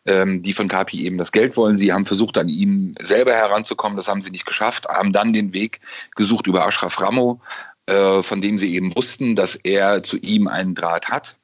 ähm, 0.05 0.41
die 0.41 0.53
von 0.53 0.69
Kapi 0.69 1.05
eben 1.05 1.17
das 1.17 1.33
Geld 1.33 1.57
wollen. 1.57 1.77
Sie 1.77 1.91
haben 1.91 2.05
versucht, 2.05 2.37
an 2.37 2.47
ihn 2.47 2.95
selber 3.01 3.33
heranzukommen, 3.33 3.97
das 3.97 4.07
haben 4.07 4.21
sie 4.21 4.31
nicht 4.31 4.45
geschafft, 4.45 4.87
haben 4.87 5.11
dann 5.11 5.33
den 5.33 5.53
Weg 5.53 5.81
gesucht 6.15 6.47
über 6.47 6.65
Ashraf 6.65 7.01
Ramo, 7.01 7.41
äh, 7.87 8.21
von 8.21 8.41
dem 8.41 8.57
sie 8.57 8.73
eben 8.73 8.95
wussten, 8.95 9.35
dass 9.35 9.55
er 9.55 10.01
zu 10.01 10.17
ihm 10.17 10.47
einen 10.47 10.75
Draht 10.75 11.09
hat. 11.09 11.35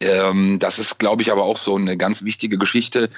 Ähm, 0.00 0.58
das 0.58 0.78
ist, 0.78 0.98
glaube 0.98 1.22
ich, 1.22 1.32
aber 1.32 1.44
auch 1.44 1.56
so 1.56 1.76
eine 1.76 1.96
ganz 1.96 2.24
wichtige 2.24 2.58
Geschichte. 2.58 3.10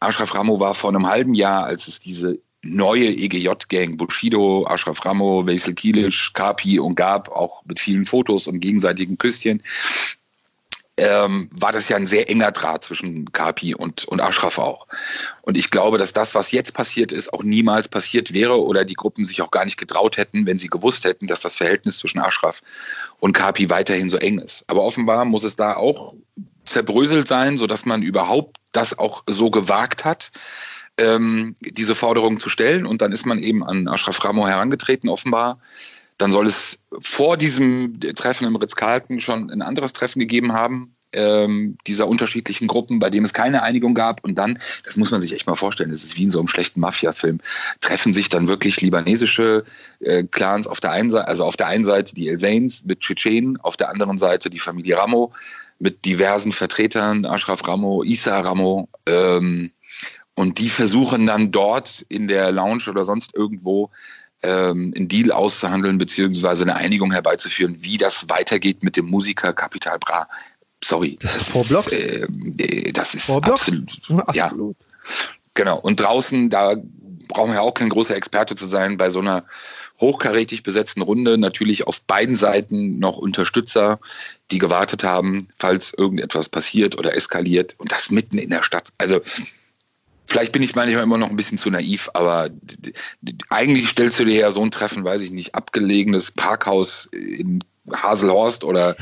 Ashraf 0.00 0.34
Ramo 0.34 0.60
war 0.60 0.74
vor 0.74 0.90
einem 0.90 1.06
halben 1.06 1.34
Jahr, 1.34 1.64
als 1.64 1.88
es 1.88 2.00
diese 2.00 2.38
neue 2.62 3.06
EGJ-Gang, 3.06 3.96
Bushido, 3.96 4.66
Ashraf 4.66 5.04
Ramo, 5.04 5.46
Weisel 5.46 5.74
Kilic, 5.74 6.30
Kapi 6.32 6.78
und 6.78 6.96
gab, 6.96 7.28
auch 7.30 7.64
mit 7.64 7.78
vielen 7.78 8.04
Fotos 8.04 8.46
und 8.46 8.60
gegenseitigen 8.60 9.18
Küsschen. 9.18 9.62
Ähm, 10.96 11.48
war 11.52 11.72
das 11.72 11.88
ja 11.88 11.96
ein 11.96 12.06
sehr 12.06 12.28
enger 12.30 12.52
Draht 12.52 12.84
zwischen 12.84 13.32
Kapi 13.32 13.74
und, 13.74 14.04
und 14.04 14.20
Ashraf 14.20 14.58
auch. 14.58 14.86
Und 15.42 15.56
ich 15.56 15.70
glaube, 15.70 15.98
dass 15.98 16.12
das, 16.12 16.34
was 16.34 16.52
jetzt 16.52 16.72
passiert 16.72 17.10
ist, 17.10 17.32
auch 17.32 17.42
niemals 17.42 17.88
passiert 17.88 18.32
wäre 18.32 18.62
oder 18.62 18.84
die 18.84 18.94
Gruppen 18.94 19.24
sich 19.24 19.42
auch 19.42 19.50
gar 19.50 19.64
nicht 19.64 19.76
getraut 19.76 20.16
hätten, 20.16 20.46
wenn 20.46 20.58
sie 20.58 20.68
gewusst 20.68 21.04
hätten, 21.04 21.26
dass 21.26 21.40
das 21.40 21.56
Verhältnis 21.56 21.98
zwischen 21.98 22.20
Ashraf 22.20 22.62
und 23.18 23.32
Kapi 23.32 23.70
weiterhin 23.70 24.08
so 24.08 24.18
eng 24.18 24.38
ist. 24.38 24.64
Aber 24.68 24.82
offenbar 24.82 25.24
muss 25.24 25.44
es 25.44 25.56
da 25.56 25.74
auch 25.74 26.14
zerbröselt 26.64 27.26
sein, 27.26 27.58
sodass 27.58 27.84
man 27.84 28.02
überhaupt 28.02 28.58
das 28.72 28.96
auch 28.96 29.24
so 29.26 29.50
gewagt 29.50 30.04
hat, 30.04 30.30
ähm, 30.96 31.56
diese 31.60 31.96
Forderung 31.96 32.38
zu 32.38 32.48
stellen. 32.48 32.86
Und 32.86 33.02
dann 33.02 33.12
ist 33.12 33.26
man 33.26 33.42
eben 33.42 33.64
an 33.64 33.88
Ashraf 33.88 34.24
Ramo 34.24 34.46
herangetreten, 34.46 35.10
offenbar 35.10 35.58
dann 36.18 36.32
soll 36.32 36.46
es 36.46 36.78
vor 37.00 37.36
diesem 37.36 37.98
Treffen 38.00 38.46
im 38.46 38.56
Ritz-Carlton 38.56 39.20
schon 39.20 39.50
ein 39.50 39.62
anderes 39.62 39.92
Treffen 39.92 40.20
gegeben 40.20 40.52
haben, 40.52 40.94
ähm, 41.14 41.78
dieser 41.86 42.08
unterschiedlichen 42.08 42.66
Gruppen, 42.66 42.98
bei 42.98 43.10
dem 43.10 43.24
es 43.24 43.32
keine 43.32 43.62
Einigung 43.62 43.94
gab. 43.94 44.22
Und 44.24 44.36
dann, 44.36 44.58
das 44.84 44.96
muss 44.96 45.10
man 45.10 45.20
sich 45.20 45.32
echt 45.32 45.46
mal 45.46 45.54
vorstellen, 45.54 45.90
das 45.90 46.04
ist 46.04 46.16
wie 46.16 46.24
in 46.24 46.30
so 46.30 46.38
einem 46.38 46.48
schlechten 46.48 46.80
Mafia-Film, 46.80 47.40
treffen 47.80 48.12
sich 48.12 48.28
dann 48.28 48.48
wirklich 48.48 48.80
libanesische 48.80 49.64
äh, 50.00 50.24
Clans 50.24 50.66
auf 50.66 50.80
der 50.80 50.90
einen 50.90 51.10
Seite, 51.10 51.28
also 51.28 51.44
auf 51.44 51.56
der 51.56 51.68
einen 51.68 51.84
Seite 51.84 52.14
die 52.14 52.28
El 52.28 52.38
Zains 52.38 52.84
mit 52.84 53.00
Tschetschenen, 53.00 53.60
auf 53.60 53.76
der 53.76 53.88
anderen 53.90 54.18
Seite 54.18 54.50
die 54.50 54.58
Familie 54.58 54.98
Ramo 54.98 55.32
mit 55.78 56.04
diversen 56.04 56.52
Vertretern, 56.52 57.24
Ashraf 57.24 57.66
Ramo, 57.66 58.02
Isa 58.04 58.40
Ramo. 58.40 58.88
Ähm, 59.06 59.72
und 60.36 60.58
die 60.58 60.68
versuchen 60.68 61.26
dann 61.26 61.52
dort 61.52 62.04
in 62.08 62.26
der 62.26 62.50
Lounge 62.50 62.84
oder 62.88 63.04
sonst 63.04 63.34
irgendwo 63.36 63.90
ähm, 64.42 64.92
einen 64.96 65.08
Deal 65.08 65.32
auszuhandeln, 65.32 65.98
beziehungsweise 65.98 66.64
eine 66.64 66.76
Einigung 66.76 67.12
herbeizuführen, 67.12 67.76
wie 67.82 67.98
das 67.98 68.28
weitergeht 68.28 68.82
mit 68.82 68.96
dem 68.96 69.06
Musiker 69.06 69.52
Capital 69.52 69.98
Bra. 69.98 70.28
Sorry. 70.82 71.18
Das, 71.20 71.50
das 71.50 71.56
ist 71.56 71.68
Block. 71.68 71.92
Äh, 71.92 72.92
das 72.92 73.14
ist 73.14 73.30
absolut, 73.30 73.90
absolut. 74.08 74.34
Ja. 74.34 74.52
Genau. 75.54 75.78
Und 75.78 76.00
draußen, 76.00 76.50
da 76.50 76.76
brauchen 77.28 77.52
wir 77.52 77.62
auch 77.62 77.74
kein 77.74 77.88
großer 77.88 78.16
Experte 78.16 78.54
zu 78.54 78.66
sein, 78.66 78.96
bei 78.96 79.10
so 79.10 79.20
einer 79.20 79.44
hochkarätig 80.00 80.62
besetzten 80.62 81.02
Runde 81.02 81.38
natürlich 81.38 81.86
auf 81.86 82.02
beiden 82.02 82.34
Seiten 82.34 82.98
noch 82.98 83.16
Unterstützer, 83.16 84.00
die 84.50 84.58
gewartet 84.58 85.04
haben, 85.04 85.48
falls 85.56 85.92
irgendetwas 85.96 86.48
passiert 86.48 86.98
oder 86.98 87.16
eskaliert 87.16 87.76
und 87.78 87.92
das 87.92 88.10
mitten 88.10 88.38
in 88.38 88.50
der 88.50 88.64
Stadt. 88.64 88.92
Also 88.98 89.20
Vielleicht 90.26 90.52
bin 90.52 90.62
ich 90.62 90.74
manchmal 90.74 91.02
immer 91.02 91.18
noch 91.18 91.30
ein 91.30 91.36
bisschen 91.36 91.58
zu 91.58 91.70
naiv, 91.70 92.10
aber 92.14 92.50
eigentlich 93.50 93.88
stellst 93.90 94.18
du 94.18 94.24
dir 94.24 94.34
ja 94.34 94.52
so 94.52 94.62
ein 94.62 94.70
Treffen, 94.70 95.04
weiß 95.04 95.22
ich 95.22 95.30
nicht, 95.30 95.54
abgelegenes 95.54 96.32
Parkhaus 96.32 97.06
in 97.12 97.62
Haselhorst 97.92 98.64
oder 98.64 98.96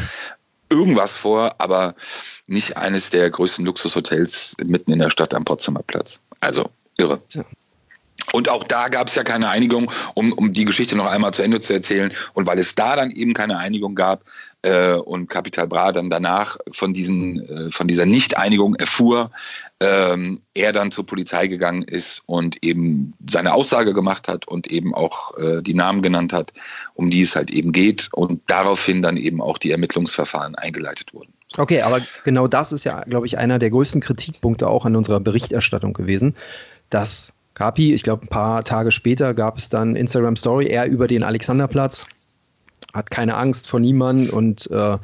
irgendwas 0.69 1.14
vor, 1.14 1.57
aber 1.59 1.95
nicht 2.47 2.76
eines 2.76 3.11
der 3.11 3.31
größten 3.31 3.64
Luxushotels 3.64 4.57
mitten 4.64 4.93
in 4.93 4.99
der 4.99 5.11
Stadt 5.11 5.35
am 5.35 5.45
Potsdamer 5.45 5.83
Platz. 5.83 6.19
Also 6.41 6.71
irre. 6.99 7.23
Und 8.33 8.49
auch 8.49 8.64
da 8.64 8.88
gab 8.88 9.09
es 9.09 9.14
ja 9.14 9.25
keine 9.25 9.49
Einigung, 9.49 9.90
um, 10.14 10.33
um 10.33 10.52
die 10.52 10.64
Geschichte 10.64 10.97
noch 10.97 11.07
einmal 11.07 11.35
zu 11.35 11.42
Ende 11.42 11.61
zu 11.61 11.73
erzählen. 11.73 12.12
Und 12.33 12.47
weil 12.47 12.59
es 12.59 12.75
da 12.75 12.97
dann 12.97 13.11
eben 13.11 13.35
keine 13.35 13.59
Einigung 13.59 13.95
gab 13.95 14.25
äh, 14.62 14.95
und 14.95 15.28
Capital 15.28 15.66
Bra 15.66 15.92
dann 15.92 16.09
danach 16.09 16.57
von, 16.71 16.95
diesen, 16.95 17.47
äh, 17.47 17.71
von 17.71 17.88
dieser 17.88 18.07
Nicht-Einigung 18.07 18.75
erfuhr, 18.75 19.31
ähm, 19.81 20.40
er 20.54 20.73
dann 20.73 20.92
zur 20.92 21.07
Polizei 21.07 21.47
gegangen 21.49 21.83
ist 21.83 22.23
und 22.26 22.62
eben 22.64 23.14
seine 23.28 23.52
Aussage 23.52 23.92
gemacht 23.92 24.28
hat 24.28 24.49
und 24.49 24.66
eben 24.66 24.95
auch 24.95 25.37
äh, 25.37 25.62
die 25.62 25.75
Namen 25.75 26.00
genannt 26.00 26.33
hat, 26.33 26.52
um 26.95 27.11
die 27.11 27.23
es 27.23 27.37
halt 27.37 27.50
eben 27.50 27.73
geht. 27.73 28.09
Und 28.12 28.40
daraufhin 28.47 29.02
dann 29.02 29.19
eben 29.19 29.42
auch 29.42 29.59
die 29.59 29.73
Ermittlungsverfahren 29.73 30.54
eingeleitet 30.54 31.12
wurden. 31.12 31.35
Okay, 31.59 31.83
aber 31.83 32.00
genau 32.25 32.49
das 32.49 32.73
ist 32.73 32.85
ja, 32.85 33.02
glaube 33.02 33.26
ich, 33.26 33.37
einer 33.37 33.59
der 33.59 33.69
größten 33.69 34.00
Kritikpunkte 34.00 34.69
auch 34.69 34.87
an 34.87 34.97
unserer 34.97 35.21
Berichterstattung 35.21 35.92
gewesen, 35.92 36.35
dass 36.88 37.35
Kapi, 37.54 37.92
ich 37.92 38.02
glaube, 38.02 38.25
ein 38.25 38.28
paar 38.28 38.64
Tage 38.64 38.92
später 38.92 39.35
gab 39.35 39.59
es 39.59 39.68
dann 39.68 39.97
Instagram 39.97 40.37
Story, 40.37 40.66
er 40.66 40.87
über 40.87 41.06
den 41.06 41.23
Alexanderplatz, 41.23 42.06
hat 42.92 43.11
keine 43.11 43.37
Angst 43.37 43.68
vor 43.68 43.80
niemandem 43.80 44.30
und 44.30 44.71
äh, 44.71 44.99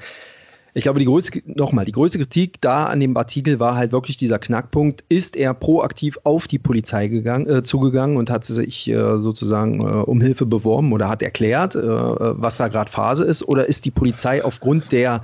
ich 0.79 0.85
glaube, 0.85 1.01
die 1.01 1.07
größte, 1.07 1.43
nochmal, 1.45 1.85
die 1.87 1.93
größte 1.93 2.19
Kritik 2.19 2.61
da 2.61 2.87
an 2.87 3.01
dem 3.01 3.17
Artikel 3.17 3.59
war 3.59 3.75
halt 3.75 3.91
wirklich 3.91 4.17
dieser 4.17 4.39
Knackpunkt. 4.39 5.03
Ist 5.09 5.35
er 5.35 5.53
proaktiv 5.53 6.19
auf 6.23 6.47
die 6.47 6.61
Polizei 6.61 7.09
gegangen, 7.09 7.49
äh, 7.49 7.63
zugegangen 7.65 8.17
und 8.17 8.31
hat 8.31 8.45
sich 8.45 8.89
äh, 8.89 9.19
sozusagen 9.19 9.81
äh, 9.81 9.85
um 9.85 10.21
Hilfe 10.21 10.47
beworben 10.47 10.93
oder 10.93 11.09
hat 11.09 11.21
erklärt, 11.21 11.75
äh, 11.75 11.81
was 11.83 12.59
da 12.59 12.69
gerade 12.69 12.93
Phase 12.93 13.25
ist? 13.25 13.43
Oder 13.43 13.67
ist 13.69 13.87
die 13.87 13.91
Polizei 13.91 14.45
aufgrund 14.45 14.93
der 14.93 15.23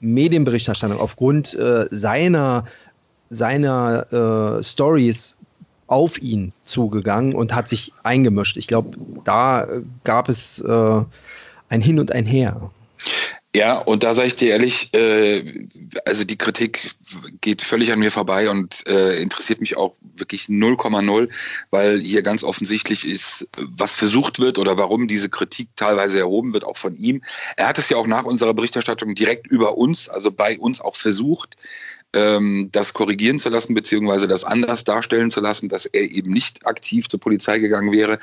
Medienberichterstattung, 0.00 1.00
aufgrund 1.00 1.54
äh, 1.54 1.86
seiner, 1.90 2.66
seiner 3.30 4.58
äh, 4.58 4.62
Stories 4.62 5.36
auf 5.90 6.20
ihn 6.20 6.52
zugegangen 6.64 7.34
und 7.34 7.54
hat 7.54 7.68
sich 7.68 7.92
eingemischt. 8.02 8.56
Ich 8.56 8.66
glaube, 8.66 8.96
da 9.24 9.66
gab 10.04 10.28
es 10.28 10.60
äh, 10.60 11.02
ein 11.68 11.80
Hin 11.80 11.98
und 11.98 12.12
ein 12.12 12.26
Her. 12.26 12.70
Ja, 13.52 13.78
und 13.78 14.04
da 14.04 14.14
sage 14.14 14.28
ich 14.28 14.36
dir 14.36 14.50
ehrlich, 14.50 14.94
äh, 14.94 15.66
also 16.04 16.22
die 16.22 16.38
Kritik 16.38 16.92
geht 17.40 17.62
völlig 17.62 17.90
an 17.90 17.98
mir 17.98 18.12
vorbei 18.12 18.48
und 18.48 18.86
äh, 18.86 19.20
interessiert 19.20 19.60
mich 19.60 19.76
auch 19.76 19.96
wirklich 20.02 20.44
0,0, 20.44 21.28
weil 21.70 21.98
hier 21.98 22.22
ganz 22.22 22.44
offensichtlich 22.44 23.04
ist, 23.04 23.48
was 23.56 23.96
versucht 23.96 24.38
wird 24.38 24.58
oder 24.58 24.78
warum 24.78 25.08
diese 25.08 25.28
Kritik 25.28 25.70
teilweise 25.74 26.20
erhoben 26.20 26.52
wird, 26.52 26.62
auch 26.62 26.76
von 26.76 26.94
ihm. 26.94 27.22
Er 27.56 27.66
hat 27.66 27.78
es 27.78 27.88
ja 27.88 27.96
auch 27.96 28.06
nach 28.06 28.24
unserer 28.24 28.54
Berichterstattung 28.54 29.16
direkt 29.16 29.48
über 29.48 29.76
uns, 29.76 30.08
also 30.08 30.30
bei 30.30 30.56
uns 30.56 30.80
auch 30.80 30.94
versucht, 30.94 31.56
ähm, 32.14 32.70
das 32.72 32.94
korrigieren 32.94 33.38
zu 33.38 33.48
lassen, 33.48 33.74
beziehungsweise 33.74 34.26
das 34.26 34.44
anders 34.44 34.84
darstellen 34.84 35.30
zu 35.30 35.40
lassen, 35.40 35.68
dass 35.68 35.86
er 35.86 36.02
eben 36.02 36.32
nicht 36.32 36.66
aktiv 36.66 37.08
zur 37.08 37.20
Polizei 37.20 37.58
gegangen 37.58 37.92
wäre. 37.92 38.18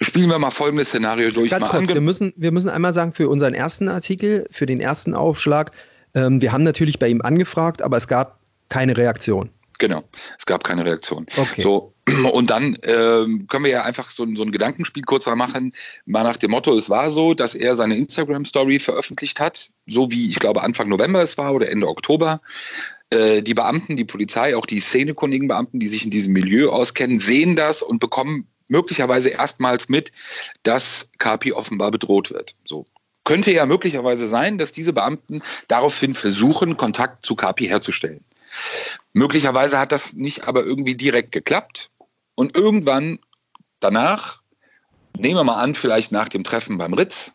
Spielen 0.00 0.28
wir 0.28 0.38
mal 0.38 0.50
folgendes 0.50 0.88
Szenario 0.88 1.30
durch. 1.30 1.50
Ganz 1.50 1.68
kurz, 1.68 1.88
wir 1.88 2.00
müssen, 2.00 2.32
wir 2.36 2.52
müssen 2.52 2.68
einmal 2.68 2.92
sagen, 2.92 3.12
für 3.12 3.28
unseren 3.28 3.54
ersten 3.54 3.88
Artikel, 3.88 4.46
für 4.50 4.66
den 4.66 4.80
ersten 4.80 5.14
Aufschlag, 5.14 5.72
ähm, 6.14 6.40
wir 6.40 6.52
haben 6.52 6.64
natürlich 6.64 6.98
bei 6.98 7.08
ihm 7.08 7.22
angefragt, 7.22 7.82
aber 7.82 7.96
es 7.96 8.08
gab 8.08 8.40
keine 8.68 8.96
Reaktion. 8.96 9.50
Genau, 9.78 10.04
es 10.38 10.46
gab 10.46 10.62
keine 10.62 10.84
Reaktion. 10.84 11.26
Okay. 11.36 11.62
So, 11.62 11.94
und 12.32 12.50
dann 12.50 12.78
ähm, 12.82 13.46
können 13.48 13.64
wir 13.64 13.70
ja 13.70 13.82
einfach 13.82 14.10
so, 14.10 14.26
so 14.34 14.42
ein 14.42 14.52
Gedankenspiel 14.52 15.02
kurz 15.02 15.26
mal 15.26 15.36
machen, 15.36 15.72
mal 16.06 16.22
nach 16.22 16.36
dem 16.36 16.52
Motto, 16.52 16.76
es 16.76 16.90
war 16.90 17.10
so, 17.10 17.34
dass 17.34 17.54
er 17.54 17.74
seine 17.74 17.96
Instagram-Story 17.96 18.78
veröffentlicht 18.78 19.40
hat, 19.40 19.70
so 19.86 20.10
wie 20.10 20.30
ich 20.30 20.38
glaube 20.38 20.62
Anfang 20.62 20.88
November 20.88 21.22
es 21.22 21.36
war 21.38 21.52
oder 21.52 21.68
Ende 21.68 21.88
Oktober. 21.88 22.40
Äh, 23.10 23.42
die 23.42 23.54
Beamten, 23.54 23.96
die 23.96 24.04
Polizei, 24.04 24.56
auch 24.56 24.66
die 24.66 24.80
szenekundigen 24.80 25.48
Beamten, 25.48 25.80
die 25.80 25.88
sich 25.88 26.04
in 26.04 26.10
diesem 26.10 26.32
Milieu 26.32 26.70
auskennen, 26.70 27.18
sehen 27.18 27.56
das 27.56 27.82
und 27.82 28.00
bekommen 28.00 28.48
möglicherweise 28.68 29.30
erstmals 29.30 29.88
mit, 29.88 30.12
dass 30.62 31.10
Kapi 31.18 31.52
offenbar 31.52 31.90
bedroht 31.90 32.30
wird. 32.30 32.56
So. 32.64 32.84
Könnte 33.24 33.52
ja 33.52 33.64
möglicherweise 33.66 34.26
sein, 34.26 34.58
dass 34.58 34.72
diese 34.72 34.92
Beamten 34.92 35.42
daraufhin 35.68 36.14
versuchen, 36.14 36.76
Kontakt 36.76 37.24
zu 37.24 37.36
Kapi 37.36 37.66
herzustellen. 37.66 38.24
Möglicherweise 39.12 39.78
hat 39.78 39.92
das 39.92 40.12
nicht 40.12 40.46
aber 40.46 40.64
irgendwie 40.64 40.94
direkt 40.94 41.32
geklappt. 41.32 41.90
Und 42.34 42.56
irgendwann 42.56 43.18
danach, 43.80 44.42
nehmen 45.16 45.36
wir 45.36 45.44
mal 45.44 45.60
an, 45.60 45.74
vielleicht 45.74 46.12
nach 46.12 46.28
dem 46.28 46.44
Treffen 46.44 46.78
beim 46.78 46.92
Ritz, 46.92 47.32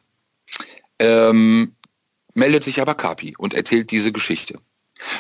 ähm, 1.00 1.76
meldet 2.34 2.64
sich 2.64 2.82
aber 2.82 2.96
Kapi 2.96 3.36
und 3.38 3.54
erzählt 3.54 3.92
diese 3.92 4.12
Geschichte. 4.12 4.60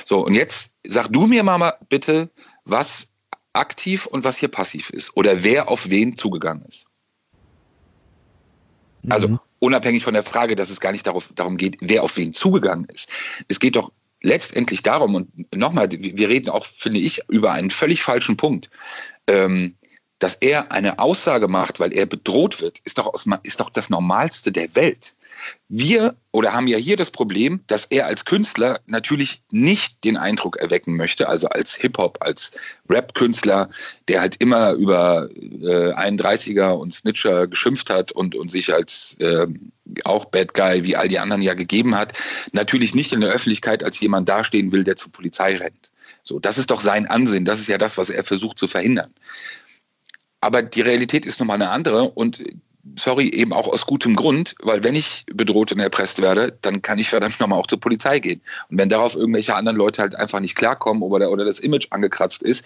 So, 0.05 0.25
und 0.25 0.35
jetzt 0.35 0.71
sag 0.85 1.07
du 1.07 1.27
mir 1.27 1.43
mal 1.43 1.77
bitte, 1.89 2.29
was 2.65 3.09
aktiv 3.53 4.05
und 4.05 4.23
was 4.23 4.37
hier 4.37 4.49
passiv 4.49 4.89
ist 4.89 5.15
oder 5.15 5.43
wer 5.43 5.69
auf 5.69 5.89
wen 5.89 6.15
zugegangen 6.15 6.65
ist. 6.65 6.87
Also 9.07 9.29
mhm. 9.29 9.39
unabhängig 9.59 10.03
von 10.03 10.13
der 10.13 10.23
Frage, 10.23 10.55
dass 10.55 10.69
es 10.69 10.79
gar 10.79 10.91
nicht 10.91 11.07
darauf, 11.07 11.29
darum 11.33 11.57
geht, 11.57 11.77
wer 11.79 12.03
auf 12.03 12.17
wen 12.17 12.33
zugegangen 12.33 12.85
ist. 12.85 13.09
Es 13.47 13.59
geht 13.59 13.75
doch 13.75 13.91
letztendlich 14.21 14.83
darum, 14.83 15.15
und 15.15 15.55
nochmal, 15.55 15.89
wir 15.91 16.29
reden 16.29 16.49
auch, 16.49 16.65
finde 16.65 16.99
ich, 16.99 17.21
über 17.29 17.53
einen 17.53 17.71
völlig 17.71 18.03
falschen 18.03 18.37
Punkt. 18.37 18.69
Ähm, 19.27 19.75
dass 20.19 20.35
er 20.35 20.73
eine 20.73 20.99
Aussage 20.99 21.47
macht, 21.47 21.79
weil 21.79 21.93
er 21.93 22.05
bedroht 22.05 22.61
wird, 22.61 22.79
ist 22.79 22.97
doch, 22.97 23.07
aus, 23.07 23.25
ist 23.43 23.61
doch 23.61 23.69
das 23.69 23.89
Normalste 23.89 24.51
der 24.51 24.75
Welt. 24.75 25.13
Wir 25.67 26.15
oder 26.31 26.53
haben 26.53 26.67
ja 26.67 26.77
hier 26.77 26.97
das 26.97 27.11
Problem, 27.11 27.61
dass 27.67 27.85
er 27.85 28.05
als 28.05 28.25
Künstler 28.25 28.79
natürlich 28.85 29.41
nicht 29.51 30.03
den 30.03 30.17
Eindruck 30.17 30.57
erwecken 30.57 30.95
möchte, 30.95 31.27
also 31.27 31.47
als 31.47 31.75
Hip-Hop, 31.75 32.17
als 32.21 32.51
Rap-Künstler, 32.89 33.69
der 34.07 34.21
halt 34.21 34.35
immer 34.39 34.71
über 34.73 35.29
äh, 35.31 35.93
31er 35.93 36.71
und 36.71 36.93
Snitcher 36.93 37.47
geschimpft 37.47 37.89
hat 37.89 38.11
und, 38.11 38.35
und 38.35 38.49
sich 38.49 38.73
als 38.73 39.15
äh, 39.19 39.47
auch 40.03 40.25
Bad 40.25 40.53
Guy 40.53 40.83
wie 40.83 40.95
all 40.95 41.07
die 41.07 41.19
anderen 41.19 41.41
ja 41.41 41.53
gegeben 41.53 41.95
hat, 41.95 42.13
natürlich 42.51 42.95
nicht 42.95 43.13
in 43.13 43.21
der 43.21 43.31
Öffentlichkeit 43.31 43.83
als 43.83 43.99
jemand 43.99 44.29
dastehen 44.29 44.71
will, 44.71 44.83
der 44.83 44.95
zur 44.95 45.11
Polizei 45.11 45.55
rennt. 45.55 45.91
So, 46.23 46.39
das 46.39 46.57
ist 46.57 46.71
doch 46.71 46.81
sein 46.81 47.07
Ansinn, 47.07 47.45
das 47.45 47.59
ist 47.59 47.67
ja 47.67 47.77
das, 47.77 47.97
was 47.97 48.09
er 48.09 48.23
versucht 48.23 48.59
zu 48.59 48.67
verhindern. 48.67 49.13
Aber 50.41 50.61
die 50.61 50.81
Realität 50.81 51.25
ist 51.25 51.39
nochmal 51.39 51.55
eine 51.55 51.69
andere 51.69 52.03
und 52.03 52.41
sorry, 52.97 53.29
eben 53.29 53.53
auch 53.53 53.67
aus 53.67 53.85
gutem 53.85 54.15
Grund, 54.15 54.55
weil 54.61 54.83
wenn 54.83 54.95
ich 54.95 55.25
bedroht 55.31 55.71
und 55.71 55.79
erpresst 55.79 56.21
werde, 56.21 56.57
dann 56.61 56.81
kann 56.81 56.99
ich 56.99 57.09
verdammt 57.09 57.39
nochmal 57.39 57.59
auch 57.59 57.67
zur 57.67 57.79
Polizei 57.79 58.19
gehen. 58.19 58.41
Und 58.69 58.77
wenn 58.77 58.89
darauf 58.89 59.15
irgendwelche 59.15 59.55
anderen 59.55 59.77
Leute 59.77 60.01
halt 60.01 60.15
einfach 60.15 60.39
nicht 60.39 60.55
klarkommen 60.55 61.03
oder, 61.03 61.31
oder 61.31 61.45
das 61.45 61.59
Image 61.59 61.87
angekratzt 61.91 62.43
ist, 62.43 62.65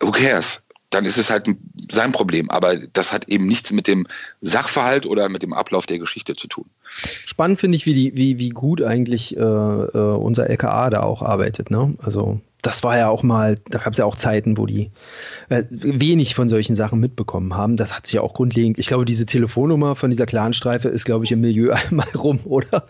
who 0.00 0.12
cares? 0.12 0.62
dann 0.90 1.04
ist 1.04 1.18
es 1.18 1.30
halt 1.30 1.48
sein 1.90 2.12
Problem. 2.12 2.50
Aber 2.50 2.76
das 2.76 3.12
hat 3.12 3.28
eben 3.28 3.46
nichts 3.46 3.72
mit 3.72 3.86
dem 3.86 4.06
Sachverhalt 4.40 5.06
oder 5.06 5.28
mit 5.28 5.42
dem 5.42 5.52
Ablauf 5.52 5.86
der 5.86 5.98
Geschichte 5.98 6.34
zu 6.34 6.48
tun. 6.48 6.64
Spannend 6.88 7.60
finde 7.60 7.76
ich, 7.76 7.86
wie, 7.86 7.94
die, 7.94 8.16
wie, 8.16 8.38
wie 8.38 8.50
gut 8.50 8.82
eigentlich 8.82 9.36
äh, 9.36 9.40
äh 9.40 10.16
unser 10.16 10.48
LKA 10.48 10.90
da 10.90 11.02
auch 11.02 11.22
arbeitet. 11.22 11.70
Ne? 11.70 11.94
Also 11.98 12.40
das 12.62 12.82
war 12.82 12.98
ja 12.98 13.08
auch 13.08 13.22
mal, 13.22 13.56
da 13.68 13.78
gab 13.78 13.92
es 13.92 13.98
ja 13.98 14.04
auch 14.04 14.16
Zeiten, 14.16 14.58
wo 14.58 14.66
die 14.66 14.90
äh, 15.48 15.62
wenig 15.70 16.34
von 16.34 16.48
solchen 16.48 16.74
Sachen 16.74 16.98
mitbekommen 16.98 17.54
haben. 17.54 17.76
Das 17.76 17.94
hat 17.94 18.06
sich 18.06 18.14
ja 18.14 18.20
auch 18.22 18.34
grundlegend, 18.34 18.78
ich 18.78 18.88
glaube, 18.88 19.04
diese 19.04 19.26
Telefonnummer 19.26 19.94
von 19.94 20.10
dieser 20.10 20.26
Clanstreife 20.26 20.88
ist, 20.88 21.04
glaube 21.04 21.24
ich, 21.24 21.32
im 21.32 21.40
Milieu 21.40 21.72
einmal 21.88 22.08
rum, 22.16 22.40
oder? 22.44 22.84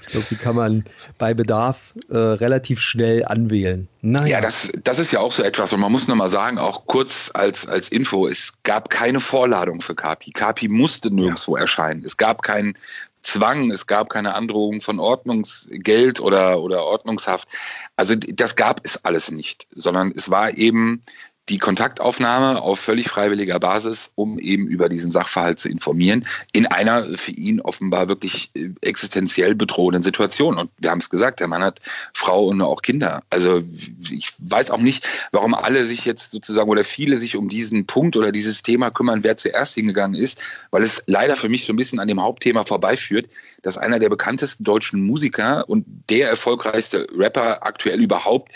Ich 0.00 0.06
glaube, 0.06 0.26
die 0.30 0.36
kann 0.36 0.56
man 0.56 0.84
bei 1.18 1.34
Bedarf 1.34 1.76
äh, 2.08 2.16
relativ 2.16 2.80
schnell 2.80 3.24
anwählen. 3.24 3.88
Naja. 4.00 4.26
Ja, 4.26 4.40
das, 4.40 4.72
das 4.82 4.98
ist 4.98 5.12
ja 5.12 5.20
auch 5.20 5.32
so 5.32 5.42
etwas. 5.42 5.72
Und 5.72 5.80
man 5.80 5.92
muss 5.92 6.08
nochmal 6.08 6.30
sagen, 6.30 6.58
auch 6.58 6.86
kurz 6.86 7.30
als, 7.34 7.66
als 7.68 7.90
Info, 7.90 8.26
es 8.26 8.62
gab 8.62 8.88
keine 8.88 9.20
Vorladung 9.20 9.82
für 9.82 9.94
Kapi. 9.94 10.32
Kapi 10.32 10.68
musste 10.68 11.14
nirgendwo 11.14 11.56
ja. 11.56 11.62
erscheinen. 11.62 12.02
Es 12.04 12.16
gab 12.16 12.42
keinen 12.42 12.74
Zwang, 13.22 13.70
es 13.70 13.86
gab 13.86 14.10
keine 14.10 14.34
Androhung 14.34 14.80
von 14.80 14.98
Ordnungsgeld 14.98 16.20
oder, 16.20 16.60
oder 16.60 16.84
Ordnungshaft. 16.84 17.48
Also 17.96 18.14
das 18.16 18.56
gab 18.56 18.80
es 18.84 19.04
alles 19.04 19.30
nicht, 19.30 19.66
sondern 19.70 20.12
es 20.14 20.30
war 20.30 20.56
eben 20.56 21.00
die 21.48 21.58
Kontaktaufnahme 21.58 22.62
auf 22.62 22.78
völlig 22.78 23.08
freiwilliger 23.08 23.58
Basis, 23.58 24.12
um 24.14 24.38
eben 24.38 24.68
über 24.68 24.88
diesen 24.88 25.10
Sachverhalt 25.10 25.58
zu 25.58 25.68
informieren, 25.68 26.24
in 26.52 26.66
einer 26.66 27.04
für 27.18 27.32
ihn 27.32 27.60
offenbar 27.60 28.08
wirklich 28.08 28.50
äh, 28.54 28.70
existenziell 28.80 29.56
bedrohenden 29.56 30.04
Situation. 30.04 30.56
Und 30.56 30.70
wir 30.78 30.90
haben 30.90 31.00
es 31.00 31.10
gesagt, 31.10 31.40
der 31.40 31.48
Mann 31.48 31.64
hat 31.64 31.80
Frau 32.14 32.46
und 32.46 32.62
auch 32.62 32.82
Kinder. 32.82 33.24
Also 33.28 33.62
ich 34.08 34.32
weiß 34.38 34.70
auch 34.70 34.78
nicht, 34.78 35.06
warum 35.32 35.54
alle 35.54 35.84
sich 35.84 36.04
jetzt 36.04 36.30
sozusagen 36.30 36.70
oder 36.70 36.84
viele 36.84 37.16
sich 37.16 37.34
um 37.34 37.48
diesen 37.48 37.86
Punkt 37.86 38.16
oder 38.16 38.30
dieses 38.30 38.62
Thema 38.62 38.90
kümmern, 38.90 39.24
wer 39.24 39.36
zuerst 39.36 39.74
hingegangen 39.74 40.20
ist, 40.20 40.68
weil 40.70 40.84
es 40.84 41.02
leider 41.06 41.34
für 41.34 41.48
mich 41.48 41.64
so 41.64 41.72
ein 41.72 41.76
bisschen 41.76 41.98
an 41.98 42.08
dem 42.08 42.22
Hauptthema 42.22 42.62
vorbeiführt, 42.62 43.28
dass 43.62 43.78
einer 43.78 43.98
der 43.98 44.10
bekanntesten 44.10 44.62
deutschen 44.62 45.04
Musiker 45.04 45.68
und 45.68 45.86
der 46.08 46.28
erfolgreichste 46.28 47.08
Rapper 47.16 47.66
aktuell 47.66 48.00
überhaupt 48.00 48.52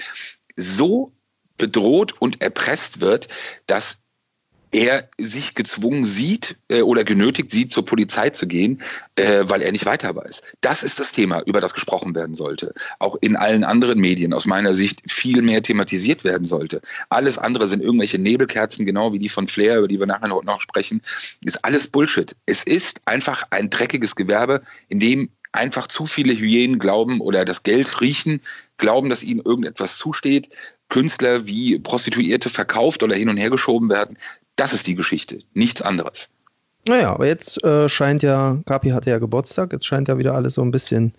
so 0.57 1.13
bedroht 1.59 2.15
und 2.19 2.41
erpresst 2.43 3.01
wird, 3.01 3.29
dass 3.67 4.03
er 4.73 5.09
sich 5.19 5.55
gezwungen 5.55 6.05
sieht 6.05 6.57
äh, 6.69 6.83
oder 6.83 7.05
genötigt 7.05 7.51
sieht, 7.51 7.73
zur 7.73 7.87
Polizei 7.87 8.31
zu 8.31 8.47
gehen, 8.47 8.83
äh, 9.15 9.45
weil 9.45 9.63
er 9.63 9.73
nicht 9.73 9.87
weiter 9.87 10.15
weiß. 10.15 10.43
Das 10.61 10.83
ist 10.83 10.99
das 10.99 11.13
Thema, 11.13 11.41
über 11.47 11.61
das 11.61 11.73
gesprochen 11.73 12.15
werden 12.15 12.35
sollte. 12.35 12.75
Auch 12.99 13.17
in 13.21 13.37
allen 13.37 13.65
anderen 13.65 13.99
Medien 13.99 14.35
aus 14.35 14.45
meiner 14.45 14.75
Sicht 14.75 15.03
viel 15.11 15.41
mehr 15.41 15.63
thematisiert 15.63 16.25
werden 16.25 16.45
sollte. 16.45 16.83
Alles 17.09 17.39
andere 17.39 17.69
sind 17.69 17.83
irgendwelche 17.83 18.19
Nebelkerzen, 18.19 18.85
genau 18.85 19.13
wie 19.13 19.19
die 19.19 19.29
von 19.29 19.49
Flair, 19.49 19.79
über 19.79 19.89
die 19.89 19.99
wir 19.99 20.07
nachher 20.07 20.29
noch 20.29 20.61
sprechen, 20.61 21.01
ist 21.41 21.65
alles 21.65 21.89
Bullshit. 21.89 22.37
Es 22.45 22.63
ist 22.63 23.01
einfach 23.07 23.45
ein 23.51 23.71
dreckiges 23.71 24.17
Gewerbe, 24.17 24.63
in 24.89 25.01
dem 25.01 25.31
einfach 25.53 25.87
zu 25.87 26.07
viele 26.07 26.35
Hyänen 26.35 26.79
glauben 26.79 27.21
oder 27.21 27.45
das 27.45 27.63
Geld 27.63 28.01
riechen, 28.01 28.43
glauben, 28.77 29.09
dass 29.09 29.23
ihnen 29.23 29.41
irgendetwas 29.41 29.97
zusteht, 29.97 30.51
Künstler 30.89 31.47
wie 31.47 31.79
Prostituierte 31.79 32.51
verkauft 32.51 33.03
oder 33.03 33.17
hin 33.17 33.29
und 33.29 33.37
her 33.37 33.51
geschoben 33.51 33.89
werden. 33.89 34.17
Das 34.57 34.73
ist 34.73 34.87
die 34.87 34.95
Geschichte, 34.95 35.41
nichts 35.53 35.83
anderes. 35.83 36.29
Naja, 36.89 37.13
aber 37.13 37.27
jetzt 37.27 37.63
äh, 37.65 37.89
scheint 37.89 38.23
ja, 38.23 38.59
Kapi 38.65 38.91
hatte 38.91 39.11
ja 39.11 39.19
Geburtstag, 39.19 39.73
jetzt 39.73 39.87
scheint 39.87 40.09
ja 40.09 40.19
wieder 40.19 40.35
alles 40.35 40.55
so 40.55 40.63
ein 40.63 40.71
bisschen 40.71 41.15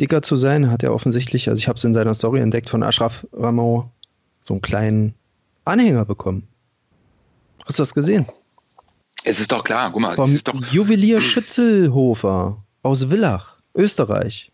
dicker 0.00 0.22
zu 0.22 0.36
sein. 0.36 0.70
Hat 0.70 0.82
ja 0.82 0.90
offensichtlich, 0.90 1.48
also 1.48 1.58
ich 1.58 1.68
habe 1.68 1.76
es 1.76 1.84
in 1.84 1.94
seiner 1.94 2.14
Story 2.14 2.40
entdeckt, 2.40 2.70
von 2.70 2.82
Ashraf 2.82 3.26
Ramo 3.32 3.90
so 4.42 4.54
einen 4.54 4.62
kleinen 4.62 5.14
Anhänger 5.64 6.04
bekommen. 6.04 6.48
Hast 7.66 7.78
du 7.78 7.82
das 7.82 7.94
gesehen? 7.94 8.26
Es 9.24 9.38
ist 9.38 9.52
doch 9.52 9.62
klar, 9.62 9.90
guck 9.92 10.00
mal. 10.00 10.14
Vom 10.14 10.34
ist 10.34 10.48
doch 10.48 10.64
Juwelier 10.72 11.20
Schützelhofer 11.20 12.64
aus 12.82 13.08
Villach, 13.08 13.58
Österreich. 13.74 14.51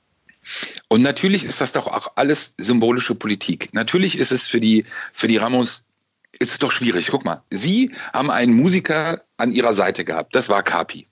Und 0.89 1.03
natürlich 1.03 1.45
ist 1.45 1.61
das 1.61 1.73
doch 1.73 1.87
auch 1.87 2.13
alles 2.17 2.55
symbolische 2.59 3.15
Politik. 3.15 3.71
Natürlich 3.73 4.19
ist 4.19 4.33
es 4.33 4.49
für 4.49 4.61
die, 4.61 4.85
für 5.13 5.29
die 5.29 5.37
Ramos 5.37 5.85
ist 6.39 6.53
es 6.53 6.59
doch 6.59 6.71
schwierig. 6.71 7.09
Guck 7.11 7.25
mal, 7.25 7.43
Sie 7.51 7.93
haben 8.13 8.31
einen 8.31 8.55
Musiker 8.55 9.23
an 9.37 9.53
Ihrer 9.53 9.75
Seite 9.75 10.05
gehabt. 10.05 10.35
Das 10.35 10.49
war 10.49 10.63
Kapi. 10.63 11.07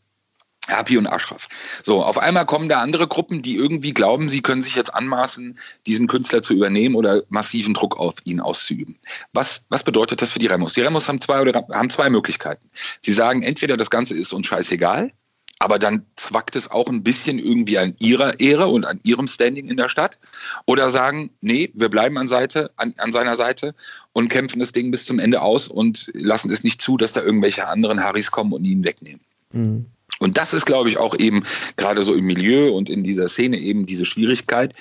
Kapi 0.66 0.99
und 0.99 1.07
Ashraf. 1.07 1.49
So, 1.83 2.03
auf 2.03 2.18
einmal 2.18 2.44
kommen 2.44 2.68
da 2.68 2.81
andere 2.81 3.07
Gruppen, 3.07 3.42
die 3.42 3.57
irgendwie 3.57 3.94
glauben, 3.94 4.29
sie 4.29 4.42
können 4.42 4.62
sich 4.62 4.75
jetzt 4.75 4.92
anmaßen, 4.92 5.59
diesen 5.87 6.09
Künstler 6.09 6.42
zu 6.42 6.55
übernehmen 6.55 6.96
oder 6.96 7.22
massiven 7.29 7.72
Druck 7.72 7.96
auf 7.96 8.16
ihn 8.25 8.40
auszuüben. 8.40 8.99
Was, 9.33 9.64
was 9.68 9.85
bedeutet 9.85 10.22
das 10.22 10.31
für 10.31 10.38
die 10.38 10.49
Remos? 10.49 10.75
Die 10.75 10.81
Remos 10.81 11.09
haben 11.09 11.20
zwei 11.20 11.40
oder 11.40 11.66
haben 11.72 11.90
zwei 11.90 12.11
Möglichkeiten. 12.11 12.68
Sie 13.01 13.12
sagen, 13.12 13.42
entweder 13.42 13.77
das 13.77 13.90
Ganze 13.90 14.14
ist 14.14 14.33
uns 14.33 14.46
scheißegal, 14.46 15.12
aber 15.59 15.79
dann 15.79 16.05
zwackt 16.16 16.55
es 16.55 16.71
auch 16.71 16.88
ein 16.88 17.03
bisschen 17.03 17.38
irgendwie 17.38 17.79
an 17.79 17.95
ihrer 17.99 18.40
Ehre 18.40 18.66
und 18.66 18.85
an 18.85 19.01
ihrem 19.05 19.27
Standing 19.27 19.69
in 19.69 19.77
der 19.77 19.88
Stadt. 19.88 20.19
Oder 20.66 20.90
sagen, 20.90 21.31
nee, 21.40 21.71
wir 21.75 21.88
bleiben 21.88 22.19
an, 22.19 22.29
Seite, 22.29 22.71
an, 22.77 22.95
an 22.99 23.12
seiner 23.12 23.37
Seite 23.37 23.75
und 24.12 24.29
kämpfen 24.29 24.61
das 24.61 24.73
Ding 24.73 24.90
bis 24.90 25.07
zum 25.07 25.19
Ende 25.19 25.40
aus 25.40 25.69
und 25.69 26.11
lassen 26.14 26.51
es 26.51 26.62
nicht 26.62 26.83
zu, 26.83 26.99
dass 26.99 27.12
da 27.12 27.23
irgendwelche 27.23 27.66
anderen 27.69 28.03
Harrys 28.03 28.31
kommen 28.31 28.53
und 28.53 28.64
ihn 28.64 28.85
wegnehmen. 28.85 29.21
Mhm. 29.53 29.87
Und 30.19 30.38
das 30.38 30.55
ist, 30.55 30.66
glaube 30.66 30.90
ich, 30.90 30.99
auch 30.99 31.19
eben 31.19 31.45
gerade 31.77 32.03
so 32.03 32.14
im 32.14 32.27
Milieu 32.27 32.73
und 32.73 32.90
in 32.90 33.03
dieser 33.03 33.29
Szene 33.29 33.59
eben 33.59 33.87
diese 33.87 34.07
Schwierigkeit. 34.07 34.75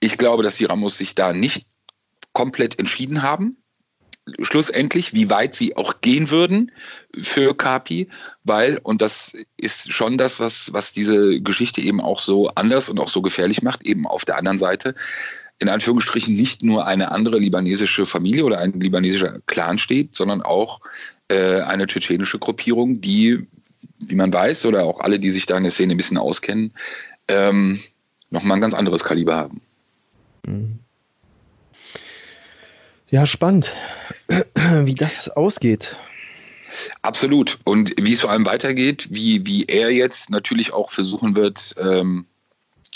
Ich 0.00 0.18
glaube, 0.18 0.42
dass 0.42 0.56
die 0.56 0.64
Ramos 0.64 0.96
sich 0.98 1.14
da 1.14 1.32
nicht 1.32 1.66
komplett 2.32 2.78
entschieden 2.78 3.22
haben 3.22 3.56
schlussendlich, 4.40 5.14
wie 5.14 5.30
weit 5.30 5.54
sie 5.54 5.76
auch 5.76 6.00
gehen 6.00 6.30
würden 6.30 6.72
für 7.20 7.56
Kapi, 7.56 8.08
weil, 8.44 8.78
und 8.82 9.02
das 9.02 9.36
ist 9.56 9.92
schon 9.92 10.18
das, 10.18 10.40
was, 10.40 10.72
was 10.72 10.92
diese 10.92 11.40
Geschichte 11.40 11.80
eben 11.80 12.00
auch 12.00 12.20
so 12.20 12.48
anders 12.48 12.88
und 12.88 12.98
auch 12.98 13.08
so 13.08 13.22
gefährlich 13.22 13.62
macht, 13.62 13.86
eben 13.86 14.06
auf 14.06 14.24
der 14.24 14.36
anderen 14.36 14.58
Seite, 14.58 14.94
in 15.58 15.68
Anführungsstrichen 15.68 16.34
nicht 16.34 16.62
nur 16.62 16.86
eine 16.86 17.10
andere 17.10 17.38
libanesische 17.38 18.06
Familie 18.06 18.44
oder 18.44 18.58
ein 18.58 18.78
libanesischer 18.78 19.40
Clan 19.46 19.78
steht, 19.78 20.14
sondern 20.14 20.42
auch 20.42 20.80
äh, 21.28 21.60
eine 21.60 21.86
tschetschenische 21.86 22.38
Gruppierung, 22.38 23.00
die, 23.00 23.46
wie 23.98 24.14
man 24.14 24.32
weiß, 24.32 24.66
oder 24.66 24.84
auch 24.84 25.00
alle, 25.00 25.18
die 25.18 25.30
sich 25.30 25.46
da 25.46 25.56
in 25.56 25.64
der 25.64 25.72
Szene 25.72 25.94
ein 25.94 25.96
bisschen 25.96 26.18
auskennen, 26.18 26.72
ähm, 27.26 27.80
nochmal 28.30 28.58
ein 28.58 28.62
ganz 28.62 28.74
anderes 28.74 29.04
Kaliber 29.04 29.36
haben. 29.36 29.60
Ja, 33.10 33.26
spannend, 33.26 33.72
wie 34.54 34.94
das 34.94 35.28
ausgeht. 35.28 35.96
Absolut. 37.02 37.58
Und 37.64 37.94
wie 38.00 38.12
es 38.12 38.20
vor 38.20 38.30
allem 38.30 38.46
weitergeht, 38.46 39.08
wie, 39.10 39.46
wie 39.46 39.64
er 39.64 39.90
jetzt 39.90 40.30
natürlich 40.30 40.72
auch 40.72 40.90
versuchen 40.90 41.34
wird, 41.34 41.74
ähm, 41.78 42.26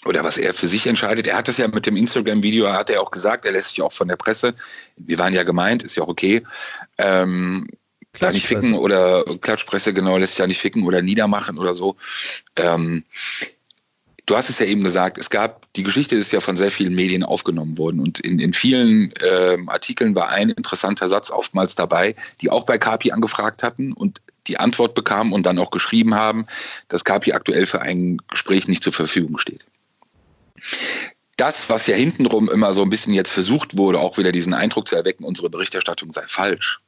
oder 0.05 0.25
was 0.25 0.37
er 0.37 0.53
für 0.53 0.68
sich 0.68 0.87
entscheidet. 0.87 1.27
Er 1.27 1.37
hat 1.37 1.49
das 1.49 1.59
ja 1.59 1.68
mit 1.68 1.87
dem 1.87 1.97
Instagram-Video, 1.97 2.73
hat 2.73 2.90
er 2.90 3.01
auch 3.01 3.11
gesagt, 3.11 3.45
er 3.45 3.53
lässt 3.53 3.68
sich 3.68 3.83
auch 3.83 3.92
von 3.92 4.09
der 4.09 4.16
Presse, 4.16 4.55
wir 4.97 5.18
waren 5.18 5.33
ja 5.33 5.45
gemeint, 5.45 5.83
ist 5.83 5.95
ja 5.95 6.03
auch 6.03 6.09
okay, 6.09 6.42
ähm, 6.99 7.68
da 8.18 8.31
nicht 8.31 8.47
ficken 8.47 8.75
oder 8.75 9.25
Klatschpresse, 9.40 9.95
genau, 9.95 10.18
lässt 10.18 10.33
sich 10.33 10.40
ja 10.40 10.47
nicht 10.47 10.61
ficken 10.61 10.85
oder 10.85 11.01
niedermachen 11.01 11.57
oder 11.57 11.75
so. 11.75 11.97
Ähm, 12.57 13.05
Du 14.33 14.38
hast 14.38 14.49
es 14.49 14.59
ja 14.59 14.64
eben 14.64 14.83
gesagt, 14.83 15.18
es 15.18 15.29
gab, 15.29 15.71
die 15.75 15.83
Geschichte 15.83 16.16
ist 16.16 16.33
ja 16.33 16.40
von 16.40 16.57
sehr 16.57 16.71
vielen 16.71 16.95
Medien 16.95 17.23
aufgenommen 17.23 17.77
worden 17.77 18.01
und 18.01 18.18
in, 18.18 18.38
in 18.38 18.55
vielen 18.55 19.12
ähm, 19.23 19.68
Artikeln 19.68 20.16
war 20.16 20.31
ein 20.31 20.49
interessanter 20.49 21.11
Satz 21.11 21.31
oftmals 21.31 21.75
dabei, 21.75 22.14
die 22.40 22.49
auch 22.49 22.64
bei 22.64 22.79
Kapi 22.79 23.12
angefragt 23.12 23.62
hatten 23.62 23.92
und 23.92 24.23
die 24.47 24.57
Antwort 24.57 24.95
bekamen 24.95 25.35
und 25.35 25.45
dann 25.45 25.59
auch 25.59 25.71
geschrieben 25.71 26.14
haben, 26.14 26.47
dass 26.88 27.05
Kapi 27.05 27.35
aktuell 27.35 27.66
für 27.66 27.83
ein 27.83 28.23
Gespräch 28.31 28.68
nicht 28.68 28.83
zur 28.83 28.95
Verfügung 28.95 29.37
steht. 29.37 29.66
Das, 31.37 31.68
was 31.68 31.87
ja 31.87 31.97
hintenrum 31.97 32.49
immer 32.49 32.73
so 32.73 32.81
ein 32.81 32.88
bisschen 32.88 33.12
jetzt 33.12 33.33
versucht 33.33 33.77
wurde, 33.77 34.01
auch 34.01 34.16
wieder 34.16 34.33
diesen 34.33 34.55
Eindruck 34.55 34.88
zu 34.88 34.97
erwecken, 34.97 35.25
unsere 35.25 35.51
Berichterstattung 35.51 36.11
sei 36.11 36.25
falsch. 36.27 36.81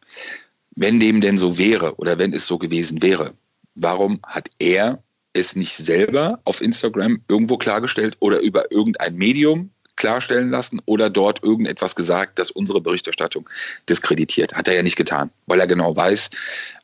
Wenn 0.75 0.99
dem 0.99 1.21
denn 1.21 1.37
so 1.37 1.59
wäre 1.59 1.97
oder 1.97 2.19
wenn 2.19 2.33
es 2.33 2.47
so 2.47 2.57
gewesen 2.57 3.03
wäre, 3.03 3.35
warum 3.75 4.21
hat 4.27 4.49
er 4.59 5.03
es 5.35 5.57
nicht 5.57 5.77
selber 5.77 6.41
auf 6.45 6.61
Instagram 6.61 7.21
irgendwo 7.29 7.59
klargestellt 7.59 8.17
oder 8.21 8.41
über 8.41 8.73
irgendein 8.73 9.15
Medium 9.17 9.71
klarstellen 9.97 10.51
lassen 10.51 10.81
oder 10.87 11.11
dort 11.11 11.43
irgendetwas 11.45 11.95
gesagt, 11.95 12.39
das 12.39 12.51
unsere 12.51 12.81
Berichterstattung 12.81 13.49
diskreditiert. 13.89 14.55
Hat 14.55 14.67
er 14.67 14.75
ja 14.75 14.83
nicht 14.83 14.97
getan, 14.97 15.31
weil 15.47 15.61
er 15.61 15.67
genau 15.67 15.95
weiß, 15.95 16.31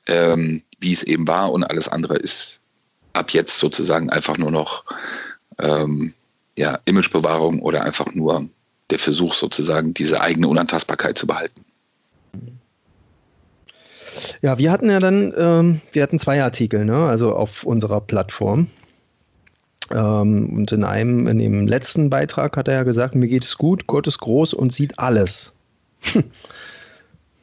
ähm, 0.07 0.63
wie 0.79 0.93
es 0.93 1.03
eben 1.03 1.27
war 1.27 1.51
und 1.51 1.65
alles 1.65 1.89
andere 1.89 2.17
ist 2.17 2.61
ab 3.13 3.31
jetzt 3.31 3.59
sozusagen 3.59 4.11
einfach 4.11 4.39
nur 4.39 4.51
noch 4.51 4.85
ähm, 5.59 6.15
ja, 6.57 6.79
Imagebewahrung 6.85 7.61
oder 7.61 7.83
einfach 7.83 8.15
nur 8.15 8.49
der 8.91 8.99
Versuch 8.99 9.35
sozusagen, 9.35 9.95
diese 9.95 10.21
eigene 10.21 10.49
Unantastbarkeit 10.49 11.17
zu 11.17 11.27
behalten. 11.27 11.65
Ja, 14.43 14.59
wir 14.59 14.71
hatten 14.71 14.91
ja 14.91 14.99
dann, 14.99 15.33
ähm, 15.37 15.81
wir 15.93 16.03
hatten 16.03 16.19
zwei 16.19 16.43
Artikel, 16.43 16.85
ne? 16.85 17.07
also 17.07 17.35
auf 17.35 17.65
unserer 17.65 18.01
Plattform. 18.01 18.69
Ähm, 19.91 20.57
und 20.57 20.73
in 20.73 20.85
einem, 20.85 21.27
in 21.27 21.39
dem 21.39 21.67
letzten 21.67 22.11
Beitrag 22.11 22.57
hat 22.57 22.69
er 22.69 22.75
ja 22.75 22.83
gesagt, 22.85 23.15
mir 23.15 23.29
geht 23.29 23.45
es 23.45 23.59
gut, 23.59 23.87
Gott 23.87 24.07
ist 24.07 24.19
groß 24.19 24.55
und 24.55 24.73
sieht 24.73 24.99
alles. 24.99 25.53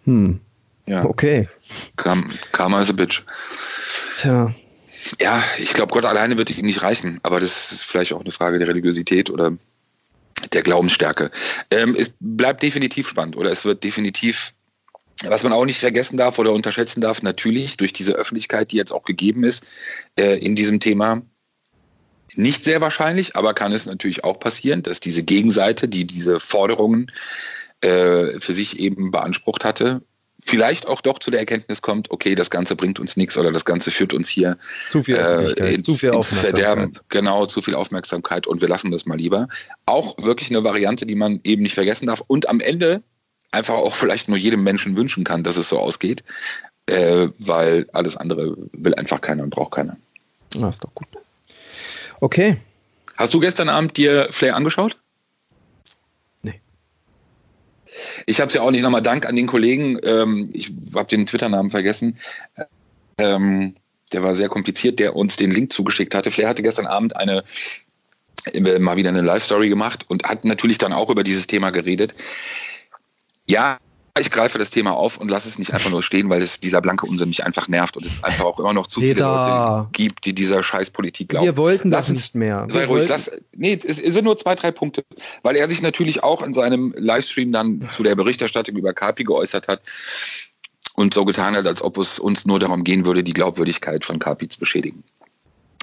hm. 0.05 0.39
Ja. 0.85 1.03
Okay. 1.03 1.49
Karma 1.97 2.81
is 2.81 2.89
a 2.89 2.93
bitch. 2.93 3.23
Tja. 4.17 4.53
Ja, 5.19 5.43
ich 5.57 5.73
glaube, 5.73 5.93
Gott 5.93 6.05
alleine 6.05 6.37
wird 6.37 6.57
ihm 6.57 6.65
nicht 6.65 6.81
reichen, 6.81 7.19
aber 7.23 7.39
das 7.39 7.71
ist 7.71 7.83
vielleicht 7.83 8.13
auch 8.13 8.21
eine 8.21 8.31
Frage 8.31 8.59
der 8.59 8.67
Religiosität 8.67 9.29
oder 9.29 9.53
der 10.53 10.63
Glaubensstärke. 10.63 11.31
Ähm, 11.71 11.95
es 11.97 12.13
bleibt 12.19 12.63
definitiv 12.63 13.07
spannend 13.07 13.37
oder 13.37 13.51
es 13.51 13.65
wird 13.65 13.83
definitiv 13.83 14.53
was 15.25 15.43
man 15.43 15.53
auch 15.53 15.65
nicht 15.65 15.79
vergessen 15.79 16.17
darf 16.17 16.37
oder 16.39 16.53
unterschätzen 16.53 17.01
darf, 17.01 17.21
natürlich 17.21 17.77
durch 17.77 17.93
diese 17.93 18.13
Öffentlichkeit, 18.13 18.71
die 18.71 18.77
jetzt 18.77 18.91
auch 18.91 19.03
gegeben 19.03 19.43
ist 19.43 19.65
äh, 20.15 20.37
in 20.37 20.55
diesem 20.55 20.79
Thema, 20.79 21.23
nicht 22.35 22.63
sehr 22.63 22.81
wahrscheinlich, 22.81 23.35
aber 23.35 23.53
kann 23.53 23.71
es 23.71 23.85
natürlich 23.85 24.23
auch 24.23 24.39
passieren, 24.39 24.83
dass 24.83 24.99
diese 24.99 25.23
Gegenseite, 25.23 25.87
die 25.87 26.05
diese 26.05 26.39
Forderungen 26.39 27.11
äh, 27.81 28.39
für 28.39 28.53
sich 28.53 28.79
eben 28.79 29.11
beansprucht 29.11 29.63
hatte, 29.63 30.01
vielleicht 30.39 30.87
auch 30.87 31.01
doch 31.01 31.19
zu 31.19 31.31
der 31.31 31.39
Erkenntnis 31.39 31.81
kommt, 31.81 32.11
okay, 32.11 32.35
das 32.35 32.49
Ganze 32.49 32.75
bringt 32.75 32.99
uns 32.99 33.17
nichts 33.17 33.37
oder 33.37 33.51
das 33.51 33.65
Ganze 33.65 33.91
führt 33.91 34.13
uns 34.13 34.29
hier 34.29 34.57
zu 34.89 35.03
viel 35.03 35.15
äh, 35.15 35.73
ins, 35.73 35.83
zu 35.83 35.95
viel 35.95 36.13
ins 36.13 36.33
Verderben, 36.33 36.99
genau, 37.09 37.45
zu 37.47 37.61
viel 37.61 37.75
Aufmerksamkeit 37.75 38.45
und 38.45 38.61
wir 38.61 38.67
lassen 38.67 38.91
das 38.91 39.05
mal 39.05 39.17
lieber. 39.17 39.47
Auch 39.85 40.17
wirklich 40.17 40.49
eine 40.49 40.63
Variante, 40.63 41.05
die 41.05 41.15
man 41.15 41.39
eben 41.43 41.63
nicht 41.63 41.73
vergessen 41.73 42.07
darf. 42.07 42.21
Und 42.27 42.49
am 42.49 42.59
Ende 42.59 43.01
einfach 43.51 43.75
auch 43.75 43.95
vielleicht 43.95 44.27
nur 44.29 44.37
jedem 44.37 44.63
Menschen 44.63 44.95
wünschen 44.95 45.23
kann, 45.23 45.43
dass 45.43 45.57
es 45.57 45.69
so 45.69 45.79
ausgeht, 45.79 46.23
äh, 46.87 47.29
weil 47.39 47.87
alles 47.93 48.17
andere 48.17 48.55
will 48.71 48.95
einfach 48.95 49.21
keiner 49.21 49.43
und 49.43 49.49
braucht 49.49 49.71
keiner. 49.71 49.97
Na, 50.55 50.69
ist 50.69 50.83
doch 50.83 50.93
gut. 50.93 51.07
Okay. 52.19 52.57
Hast 53.15 53.33
du 53.33 53.39
gestern 53.39 53.69
Abend 53.69 53.97
dir 53.97 54.27
Flair 54.31 54.55
angeschaut? 54.55 54.97
Nee. 56.43 56.61
Ich 58.25 58.39
habe 58.39 58.47
es 58.47 58.53
ja 58.53 58.61
auch 58.61 58.71
nicht. 58.71 58.81
Nochmal 58.81 59.01
Dank 59.01 59.25
an 59.25 59.35
den 59.35 59.47
Kollegen. 59.47 59.99
Ähm, 60.03 60.49
ich 60.53 60.71
habe 60.95 61.07
den 61.07 61.25
Twitter-Namen 61.25 61.71
vergessen. 61.71 62.17
Ähm, 63.17 63.75
der 64.13 64.23
war 64.23 64.35
sehr 64.35 64.49
kompliziert, 64.49 64.99
der 64.99 65.15
uns 65.15 65.35
den 65.35 65.51
Link 65.51 65.73
zugeschickt 65.73 66.15
hatte. 66.15 66.31
Flair 66.31 66.49
hatte 66.49 66.63
gestern 66.63 66.85
Abend 66.85 67.17
eine 67.17 67.43
äh, 68.53 68.79
mal 68.79 68.97
wieder 68.97 69.09
eine 69.09 69.21
Live-Story 69.21 69.69
gemacht 69.69 70.05
und 70.07 70.23
hat 70.23 70.45
natürlich 70.45 70.77
dann 70.77 70.93
auch 70.93 71.09
über 71.09 71.23
dieses 71.23 71.47
Thema 71.47 71.71
geredet. 71.71 72.13
Ja, 73.49 73.77
ich 74.19 74.31
greife 74.31 74.57
das 74.57 74.69
Thema 74.69 74.91
auf 74.91 75.17
und 75.17 75.29
lasse 75.29 75.47
es 75.47 75.59
nicht 75.59 75.73
einfach 75.73 75.89
nur 75.89 76.03
stehen, 76.03 76.29
weil 76.29 76.41
es 76.41 76.59
dieser 76.59 76.81
blanke 76.81 77.05
Unsinn 77.05 77.29
mich 77.29 77.43
einfach 77.45 77.67
nervt 77.67 77.97
und 77.97 78.05
es 78.05 78.23
einfach 78.23 78.45
auch 78.45 78.59
immer 78.59 78.73
noch 78.73 78.87
zu 78.87 78.99
viele 78.99 79.21
Leute 79.21 79.89
gibt, 79.91 80.25
die 80.25 80.33
dieser 80.33 80.63
Scheißpolitik 80.63 81.29
glauben. 81.29 81.45
Wir 81.45 81.57
wollten 81.57 81.89
lass 81.89 82.05
das 82.05 82.13
nicht 82.13 82.35
mehr. 82.35 82.67
Sei 82.69 82.81
Wir 82.81 82.87
ruhig, 82.87 83.07
lass, 83.07 83.31
nee, 83.55 83.79
es, 83.83 83.99
es, 83.99 84.13
sind 84.13 84.25
nur 84.25 84.37
zwei, 84.37 84.55
drei 84.55 84.71
Punkte, 84.71 85.03
weil 85.43 85.55
er 85.55 85.69
sich 85.69 85.81
natürlich 85.81 86.23
auch 86.23 86.41
in 86.41 86.53
seinem 86.53 86.93
Livestream 86.97 87.51
dann 87.51 87.87
zu 87.89 88.03
der 88.03 88.15
Berichterstattung 88.15 88.75
über 88.75 88.93
Kapi 88.93 89.23
geäußert 89.23 89.67
hat 89.67 89.81
und 90.95 91.13
so 91.13 91.25
getan 91.25 91.55
hat, 91.55 91.67
als 91.67 91.81
ob 91.81 91.97
es 91.97 92.19
uns 92.19 92.45
nur 92.45 92.59
darum 92.59 92.83
gehen 92.83 93.05
würde, 93.05 93.23
die 93.23 93.33
Glaubwürdigkeit 93.33 94.03
von 94.03 94.19
Kapi 94.19 94.47
zu 94.47 94.59
beschädigen. 94.59 95.03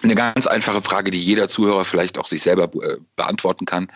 Eine 0.02 0.16
ganz 0.16 0.46
einfache 0.46 0.82
Frage, 0.82 1.10
die 1.10 1.22
jeder 1.22 1.48
Zuhörer 1.48 1.84
vielleicht 1.84 2.18
auch 2.18 2.26
sich 2.26 2.42
selber 2.42 2.64
äh, 2.82 2.96
beantworten 3.16 3.64
kann. 3.64 3.88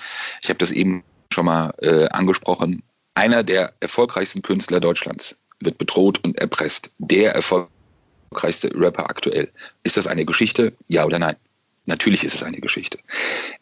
Ich 0.42 0.48
habe 0.48 0.58
das 0.58 0.70
eben 0.70 1.02
schon 1.30 1.44
mal 1.44 1.74
äh, 1.82 2.08
angesprochen 2.08 2.82
einer 3.18 3.42
der 3.42 3.74
erfolgreichsten 3.80 4.42
Künstler 4.42 4.78
Deutschlands 4.78 5.36
wird 5.58 5.76
bedroht 5.76 6.24
und 6.24 6.38
erpresst. 6.38 6.92
Der 6.98 7.32
erfolgreichste 7.34 8.70
Rapper 8.74 9.10
aktuell. 9.10 9.50
Ist 9.82 9.96
das 9.96 10.06
eine 10.06 10.24
Geschichte? 10.24 10.72
Ja 10.86 11.04
oder 11.04 11.18
nein? 11.18 11.34
Natürlich 11.84 12.22
ist 12.22 12.34
es 12.34 12.44
eine 12.44 12.60
Geschichte. 12.60 13.00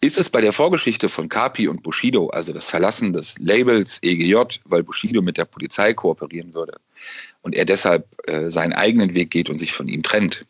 Ist 0.02 0.18
es 0.18 0.28
bei 0.28 0.42
der 0.42 0.52
Vorgeschichte 0.52 1.08
von 1.08 1.30
Kapi 1.30 1.68
und 1.68 1.82
Bushido, 1.82 2.28
also 2.28 2.52
das 2.52 2.68
Verlassen 2.68 3.14
des 3.14 3.38
Labels 3.38 3.98
EGJ, 4.02 4.58
weil 4.64 4.82
Bushido 4.82 5.22
mit 5.22 5.38
der 5.38 5.46
Polizei 5.46 5.94
kooperieren 5.94 6.52
würde 6.52 6.78
und 7.40 7.54
er 7.54 7.64
deshalb 7.64 8.06
äh, 8.28 8.50
seinen 8.50 8.74
eigenen 8.74 9.14
Weg 9.14 9.30
geht 9.30 9.48
und 9.48 9.58
sich 9.58 9.72
von 9.72 9.88
ihm 9.88 10.02
trennt, 10.02 10.44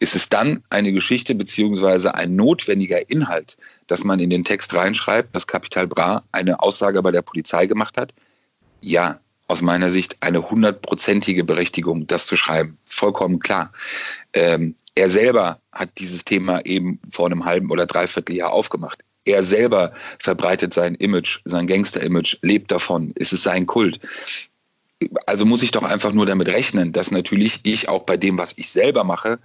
ist 0.00 0.16
es 0.16 0.28
dann 0.28 0.64
eine 0.70 0.92
Geschichte 0.92 1.36
beziehungsweise 1.36 2.14
ein 2.14 2.34
notwendiger 2.34 3.10
Inhalt, 3.10 3.58
dass 3.86 4.02
man 4.02 4.18
in 4.18 4.30
den 4.30 4.44
Text 4.44 4.74
reinschreibt, 4.74 5.36
dass 5.36 5.46
Capital 5.46 5.86
Bra 5.86 6.24
eine 6.32 6.60
Aussage 6.60 7.00
bei 7.02 7.12
der 7.12 7.22
Polizei 7.22 7.66
gemacht 7.66 7.96
hat, 7.96 8.12
ja, 8.80 9.20
aus 9.50 9.62
meiner 9.62 9.90
Sicht 9.90 10.16
eine 10.20 10.48
hundertprozentige 10.48 11.42
Berechtigung, 11.42 12.06
das 12.06 12.26
zu 12.26 12.36
schreiben. 12.36 12.78
Vollkommen 12.84 13.40
klar. 13.40 13.72
Ähm, 14.32 14.76
er 14.94 15.10
selber 15.10 15.60
hat 15.72 15.90
dieses 15.98 16.24
Thema 16.24 16.64
eben 16.64 17.00
vor 17.10 17.26
einem 17.26 17.44
halben 17.44 17.70
oder 17.70 17.86
dreiviertel 17.86 18.36
Jahr 18.36 18.52
aufgemacht. 18.52 19.02
Er 19.24 19.42
selber 19.42 19.92
verbreitet 20.18 20.72
sein 20.72 20.94
Image, 20.94 21.40
sein 21.44 21.66
Gangster-Image, 21.66 22.38
lebt 22.42 22.70
davon. 22.70 23.12
Es 23.16 23.32
ist 23.32 23.42
sein 23.42 23.66
Kult. 23.66 24.00
Also 25.26 25.44
muss 25.46 25.62
ich 25.62 25.72
doch 25.72 25.84
einfach 25.84 26.12
nur 26.12 26.26
damit 26.26 26.48
rechnen, 26.48 26.92
dass 26.92 27.10
natürlich 27.10 27.60
ich 27.64 27.88
auch 27.88 28.04
bei 28.04 28.16
dem, 28.16 28.38
was 28.38 28.54
ich 28.56 28.70
selber 28.70 29.02
mache, 29.02 29.40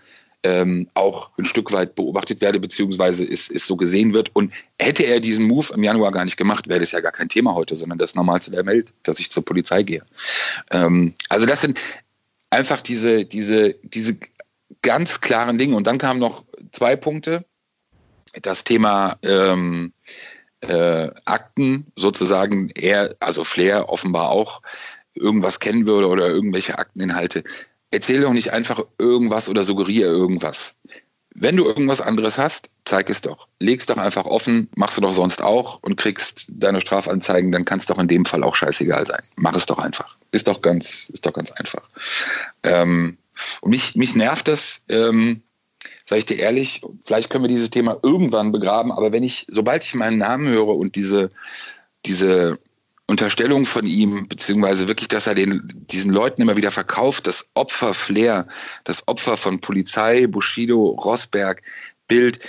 ähm, 0.45 0.88
auch 0.93 1.31
ein 1.39 1.45
Stück 1.45 1.71
weit 1.71 1.95
beobachtet 1.95 2.39
werde, 2.39 2.60
beziehungsweise 2.60 3.25
es, 3.25 3.49
es 3.49 3.65
so 3.65 3.75
gesehen 3.77 4.13
wird. 4.13 4.29
Und 4.36 4.53
hätte 4.77 5.01
er 5.01 5.19
diesen 5.19 5.47
Move 5.47 5.73
im 5.73 5.84
Januar 5.84 6.12
gar 6.12 6.23
nicht 6.23 6.38
gemacht, 6.38 6.67
wäre 6.67 6.79
das 6.79 6.91
ja 6.91 6.99
gar 6.99 7.12
kein 7.12 7.29
Thema 7.29 7.55
heute, 7.55 7.75
sondern 7.75 7.97
das 7.97 8.13
Normalste 8.13 8.51
der 8.51 8.67
Welt, 8.67 8.93
dass 9.01 9.17
ich 9.17 9.31
zur 9.31 9.43
Polizei 9.43 9.81
gehe. 9.81 10.03
Ähm, 10.69 11.15
also 11.29 11.47
das 11.47 11.62
sind 11.62 11.81
einfach 12.51 12.81
diese, 12.81 13.25
diese, 13.25 13.73
diese 13.81 14.17
ganz 14.84 15.19
klaren 15.19 15.58
Dinge. 15.58 15.75
Und 15.75 15.88
dann 15.88 15.97
kamen 15.97 16.19
noch 16.19 16.45
zwei 16.71 16.95
Punkte. 16.95 17.43
Das 18.43 18.65
Thema 18.65 19.17
ähm, 19.23 19.93
äh, 20.62 21.10
Akten 21.25 21.88
sozusagen, 21.95 22.69
er, 22.75 23.15
also 23.19 23.43
Flair 23.43 23.89
offenbar 23.89 24.29
auch 24.29 24.62
irgendwas 25.15 25.60
kennen 25.60 25.88
würde 25.88 26.08
oder 26.08 26.27
irgendwelche 26.27 26.77
Akteninhalte 26.77 27.43
erzähl 27.95 28.21
doch 28.21 28.34
nicht 28.34 28.51
einfach 28.53 28.84
irgendwas 28.97 29.49
oder 29.49 29.63
suggeriere 29.63 30.10
irgendwas. 30.10 30.75
Wenn 31.38 31.58
du 31.58 31.65
irgendwas 31.65 31.99
anderes 31.99 32.38
hast, 32.38 32.69
zeig 32.86 33.10
es 33.10 33.21
doch. 33.21 33.47
Leg's 33.60 33.86
doch 33.86 33.97
einfach 33.97 34.25
offen, 34.25 34.69
machst 34.75 34.95
du 34.97 35.01
doch 35.01 35.12
sonst 35.12 35.41
auch 35.41 35.79
und 35.81 35.97
kriegst 35.97 36.45
deine 36.49 36.79
Strafanzeigen, 36.79 37.51
dann 37.51 37.65
kann 37.65 37.79
es 37.79 37.88
doch 37.88 37.99
in 37.99 38.08
dem 38.08 38.25
Fall 38.25 38.43
auch 38.43 38.55
scheißegal 38.55 39.05
sein. 39.05 39.21
Mach 39.36 39.55
es 39.55 39.65
doch 39.65 39.79
einfach. 39.79 40.17
Ist 40.31 40.47
doch 40.47 40.62
ganz, 40.62 41.10
ist 41.10 41.25
doch 41.25 41.34
ganz 41.34 41.51
einfach. 41.51 41.89
Ähm, 42.63 43.17
und 43.60 43.71
mich, 43.71 43.95
mich 43.95 44.15
nervt 44.15 44.47
das, 44.47 44.84
ähm, 44.88 45.41
sag 46.05 46.19
ich 46.19 46.25
dir 46.25 46.39
ehrlich, 46.39 46.81
vielleicht 47.03 47.29
können 47.29 47.43
wir 47.43 47.49
dieses 47.49 47.69
Thema 47.69 47.97
irgendwann 48.01 48.53
begraben, 48.53 48.93
aber 48.93 49.12
wenn 49.12 49.23
ich, 49.23 49.45
sobald 49.49 49.84
ich 49.84 49.93
meinen 49.93 50.17
Namen 50.17 50.47
höre 50.47 50.69
und 50.69 50.95
diese, 50.95 51.29
diese 52.05 52.60
Unterstellung 53.07 53.65
von 53.65 53.85
ihm, 53.85 54.27
beziehungsweise 54.27 54.87
wirklich, 54.87 55.07
dass 55.07 55.27
er 55.27 55.35
den, 55.35 55.85
diesen 55.91 56.11
Leuten 56.11 56.41
immer 56.41 56.57
wieder 56.57 56.71
verkauft, 56.71 57.27
das 57.27 57.47
Opfer 57.53 57.93
Flair, 57.93 58.47
das 58.83 59.07
Opfer 59.07 59.37
von 59.37 59.61
Polizei, 59.61 60.25
Bushido, 60.25 60.87
Rosberg, 60.89 61.61
Bild. 62.07 62.39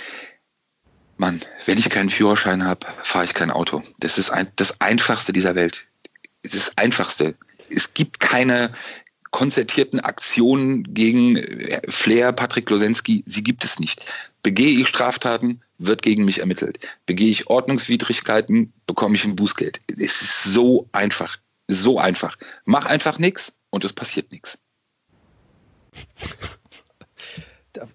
Mann, 1.17 1.41
wenn 1.65 1.77
ich 1.77 1.89
keinen 1.89 2.09
Führerschein 2.09 2.65
habe, 2.65 2.87
fahre 3.03 3.25
ich 3.25 3.33
kein 3.33 3.51
Auto. 3.51 3.83
Das 3.99 4.17
ist 4.17 4.31
ein, 4.31 4.47
das 4.55 4.81
Einfachste 4.81 5.33
dieser 5.33 5.55
Welt. 5.55 5.87
Es 6.41 6.53
ist 6.53 6.67
das 6.67 6.77
Einfachste. 6.77 7.35
Es 7.69 7.93
gibt 7.93 8.19
keine 8.19 8.71
konzertierten 9.31 9.99
Aktionen 9.99 10.93
gegen 10.93 11.35
äh, 11.35 11.81
Flair, 11.89 12.31
Patrick 12.31 12.69
Losensky. 12.69 13.23
Sie 13.27 13.43
gibt 13.43 13.63
es 13.63 13.79
nicht. 13.79 14.03
Begehe 14.41 14.79
ich 14.79 14.87
Straftaten, 14.87 15.61
wird 15.77 16.01
gegen 16.01 16.25
mich 16.25 16.39
ermittelt. 16.39 16.79
Begehe 17.05 17.29
ich 17.29 17.47
Ordnungswidrigkeiten, 17.47 18.73
bekomme 18.85 19.15
ich 19.15 19.25
ein 19.25 19.35
Bußgeld. 19.35 19.81
Es 19.89 20.21
ist 20.21 20.43
so 20.43 20.89
einfach, 20.91 21.37
so 21.67 21.99
einfach. 21.99 22.37
Mach 22.65 22.85
einfach 22.85 23.19
nichts 23.19 23.53
und 23.69 23.85
es 23.85 23.93
passiert 23.93 24.31
nichts. 24.31 24.57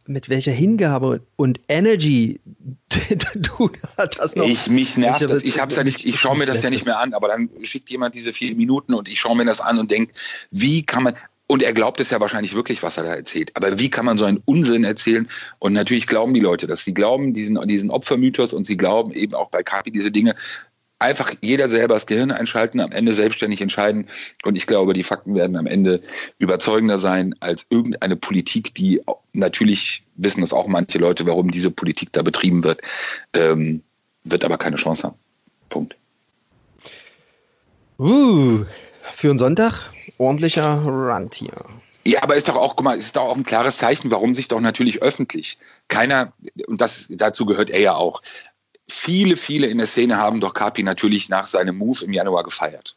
Mit 0.07 0.29
welcher 0.29 0.53
Hingabe 0.53 1.27
und 1.35 1.61
Energy 1.69 2.41
du 3.35 3.71
das 3.97 4.37
noch. 4.37 4.47
Ich 4.47 4.69
mich 4.69 4.97
nervt 4.97 5.23
das. 5.23 5.43
Ich 5.43 5.59
hab's 5.61 5.75
ja 5.75 5.83
nicht, 5.83 6.05
ich 6.05 6.21
schaue 6.21 6.37
mir 6.39 6.47
das 6.47 6.63
ja 6.63 6.71
nicht 6.71 6.85
mehr 6.85 7.01
an, 7.01 7.15
aber 7.15 7.29
dann 7.29 7.51
schickt 7.65 7.91
jemand 7.91 8.15
diese 8.15 8.33
vier 8.33 8.55
Minuten 8.55 8.95
und 8.95 9.09
ich 9.09 9.19
schaue 9.19 9.37
mir 9.37 9.45
das 9.45 9.61
an 9.61 9.81
und 9.81 9.91
denke, 9.91 10.13
wie 10.51 10.85
kann 10.85 11.03
man, 11.03 11.17
und 11.53 11.63
er 11.63 11.75
glaubt 11.75 12.01
es 12.01 12.09
ja 12.09 12.19
wahrscheinlich 12.19 12.55
wirklich, 12.55 12.83
was 12.83 12.97
er 12.97 13.05
da 13.05 13.15
erzählt. 13.15 13.51
Aber 13.53 13.79
wie 13.79 13.91
kann 13.91 14.07
man 14.07 14.17
so 14.17 14.25
einen 14.25 14.41
Unsinn 14.47 14.85
erzählen? 14.85 15.29
Und 15.59 15.75
natürlich 15.75 16.07
glauben 16.07 16.33
die 16.33 16.41
Leute 16.41 16.67
das. 16.67 16.83
Sie 16.83 16.95
glauben 16.95 17.35
diesen, 17.35 17.61
diesen 17.69 17.91
Opfermythos 17.91 18.55
und 18.55 18.65
sie 18.65 18.79
glauben 18.79 19.13
eben 19.13 19.35
auch 19.35 19.51
bei 19.51 19.63
Kapi 19.63 19.91
diese 19.91 20.11
Dinge. 20.11 20.35
Einfach 20.99 21.31
jeder 21.43 21.69
selber 21.69 21.93
das 21.93 22.07
Gehirn 22.07 22.31
einschalten, 22.31 22.81
am 22.81 22.91
Ende 22.91 23.13
selbstständig 23.13 23.61
entscheiden. 23.61 24.09
Und 24.45 24.57
ich 24.57 24.67
glaube, 24.67 24.95
die 24.95 25.03
Fakten 25.03 25.35
werden 25.35 25.59
am 25.59 25.67
Ende 25.67 26.01
überzeugender 26.39 26.99
sein 26.99 27.35
als 27.41 27.67
irgendeine 27.69 28.17
Politik, 28.17 28.75
die 28.75 29.03
natürlich 29.35 30.05
wissen 30.17 30.41
das 30.41 30.55
auch 30.55 30.69
manche 30.69 30.97
Leute, 30.97 31.27
warum 31.27 31.51
diese 31.51 31.71
Politik 31.71 32.15
da 32.15 32.23
betrieben 32.23 32.65
wird, 32.65 32.81
ähm, 33.35 33.83
wird 34.25 34.47
aber 34.47 34.57
keine 34.57 34.77
Chance 34.77 35.03
haben. 35.03 35.17
Punkt. 35.69 35.97
Uh, 37.99 38.65
für 39.15 39.31
einen 39.31 39.39
Sonntag 39.39 39.91
ordentlicher 40.19 40.83
Run 40.83 41.31
hier. 41.33 41.53
Ja, 42.05 42.23
aber 42.23 42.35
ist 42.35 42.49
doch 42.49 42.57
auch, 42.57 42.75
guck 42.75 42.85
mal, 42.85 42.97
ist 42.97 43.17
doch 43.17 43.23
auch 43.23 43.37
ein 43.37 43.45
klares 43.45 43.79
Zeichen, 43.79 44.11
warum 44.11 44.35
sich 44.35 44.49
doch 44.49 44.61
natürlich 44.61 45.03
öffentlich 45.03 45.59
keiner, 45.89 46.33
und 46.67 46.81
das 46.81 47.07
dazu 47.11 47.47
gehört 47.47 47.71
er 47.71 47.81
ja 47.81 47.95
auch, 47.95 48.23
viele, 48.89 49.37
viele 49.37 49.69
in 49.69 49.79
der 49.79 49.87
Szene 49.87 50.17
haben 50.17 50.41
doch 50.41 50.55
Kapi 50.55 50.83
natürlich 50.83 51.29
nach 51.29 51.47
seinem 51.47 51.79
Move 51.79 52.05
im 52.05 52.13
Januar 52.13 52.43
gefeiert. 52.43 52.97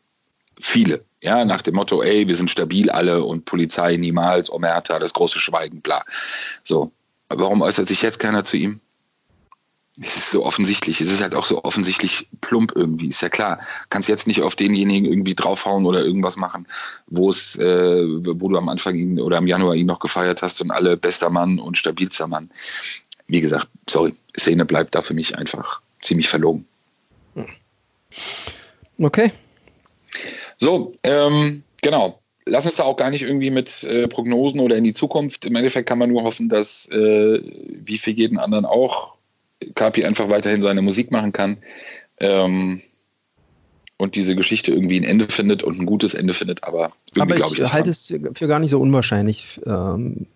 Viele, 0.60 1.04
ja, 1.22 1.46
nach 1.46 1.62
dem 1.62 1.76
Motto, 1.76 2.02
ey, 2.02 2.28
wir 2.28 2.36
sind 2.36 2.50
stabil 2.50 2.90
alle 2.90 3.24
und 3.24 3.46
Polizei 3.46 3.98
niemals, 3.98 4.50
Omerta, 4.50 5.00
das 5.00 5.14
große 5.14 5.40
Schweigen, 5.40 5.82
bla. 5.82 6.04
So, 6.64 6.92
warum 7.30 7.62
äußert 7.62 7.88
sich 7.88 8.02
jetzt 8.02 8.20
keiner 8.20 8.46
zu 8.46 8.58
ihm? 8.58 8.82
Es 10.02 10.18
ist 10.18 10.32
so 10.32 10.46
offensichtlich, 10.46 11.00
es 11.00 11.12
ist 11.12 11.22
halt 11.22 11.36
auch 11.36 11.46
so 11.46 11.64
offensichtlich 11.64 12.28
plump 12.42 12.74
irgendwie, 12.76 13.08
ist 13.08 13.22
ja 13.22 13.30
klar. 13.30 13.60
Kannst 13.90 14.10
jetzt 14.10 14.28
nicht 14.28 14.42
auf 14.42 14.56
denjenigen 14.56 15.06
irgendwie 15.06 15.36
draufhauen 15.36 15.86
oder 15.86 16.04
irgendwas 16.04 16.36
machen, 16.36 16.68
wo 17.08 17.30
es, 17.30 17.56
äh, 17.56 18.04
wo 18.06 18.50
du 18.50 18.58
am 18.58 18.68
Anfang 18.70 18.96
ihn 18.96 19.20
oder 19.20 19.38
im 19.38 19.48
Januar 19.48 19.76
ihn 19.76 19.88
noch 19.88 20.00
gefeiert 20.00 20.42
hast 20.42 20.62
und 20.62 20.72
alle 20.72 20.98
bester 20.98 21.30
Mann 21.30 21.60
und 21.60 21.78
stabilster 21.78 22.28
Mann. 22.28 22.50
Wie 23.28 23.42
gesagt, 23.42 23.70
sorry, 23.90 24.16
Szene 24.38 24.66
bleibt 24.66 24.96
da 24.96 25.02
für 25.02 25.14
mich 25.14 25.38
einfach 25.38 25.82
ziemlich 26.02 26.28
verlogen. 26.28 26.68
Okay. 29.00 29.32
So, 30.58 30.94
ähm, 31.04 31.64
genau. 31.82 32.20
Lass 32.46 32.66
uns 32.66 32.76
da 32.76 32.84
auch 32.84 32.96
gar 32.96 33.10
nicht 33.10 33.24
irgendwie 33.24 33.50
mit 33.50 33.84
äh, 33.84 34.08
Prognosen 34.08 34.60
oder 34.60 34.76
in 34.76 34.84
die 34.84 34.94
Zukunft. 34.94 35.46
Im 35.46 35.56
Endeffekt 35.56 35.90
kann 35.90 35.98
man 35.98 36.10
nur 36.10 36.24
hoffen, 36.24 36.48
dass, 36.48 36.88
äh, 36.90 37.42
wie 37.42 37.98
für 37.98 38.12
jeden 38.12 38.38
anderen 38.38 38.66
auch, 38.66 39.15
Kapi 39.74 40.06
einfach 40.06 40.30
weiterhin 40.30 40.62
seine 40.62 40.82
Musik 40.82 41.12
machen 41.12 41.32
kann 41.32 41.58
ähm, 42.20 42.82
und 43.98 44.16
diese 44.16 44.36
Geschichte 44.36 44.72
irgendwie 44.72 45.00
ein 45.00 45.04
Ende 45.04 45.26
findet 45.26 45.64
und 45.64 45.80
ein 45.80 45.86
gutes 45.86 46.14
Ende 46.14 46.34
findet. 46.34 46.64
Aber 46.64 46.92
irgendwie 47.14 47.38
glaube 47.38 47.56
ich, 47.56 47.62
ich 47.62 47.74
halte 47.74 47.90
es 47.90 48.14
für 48.34 48.48
gar 48.48 48.60
nicht 48.60 48.72
so 48.72 48.80
unwahrscheinlich, 48.80 49.62
ähm, 49.66 50.28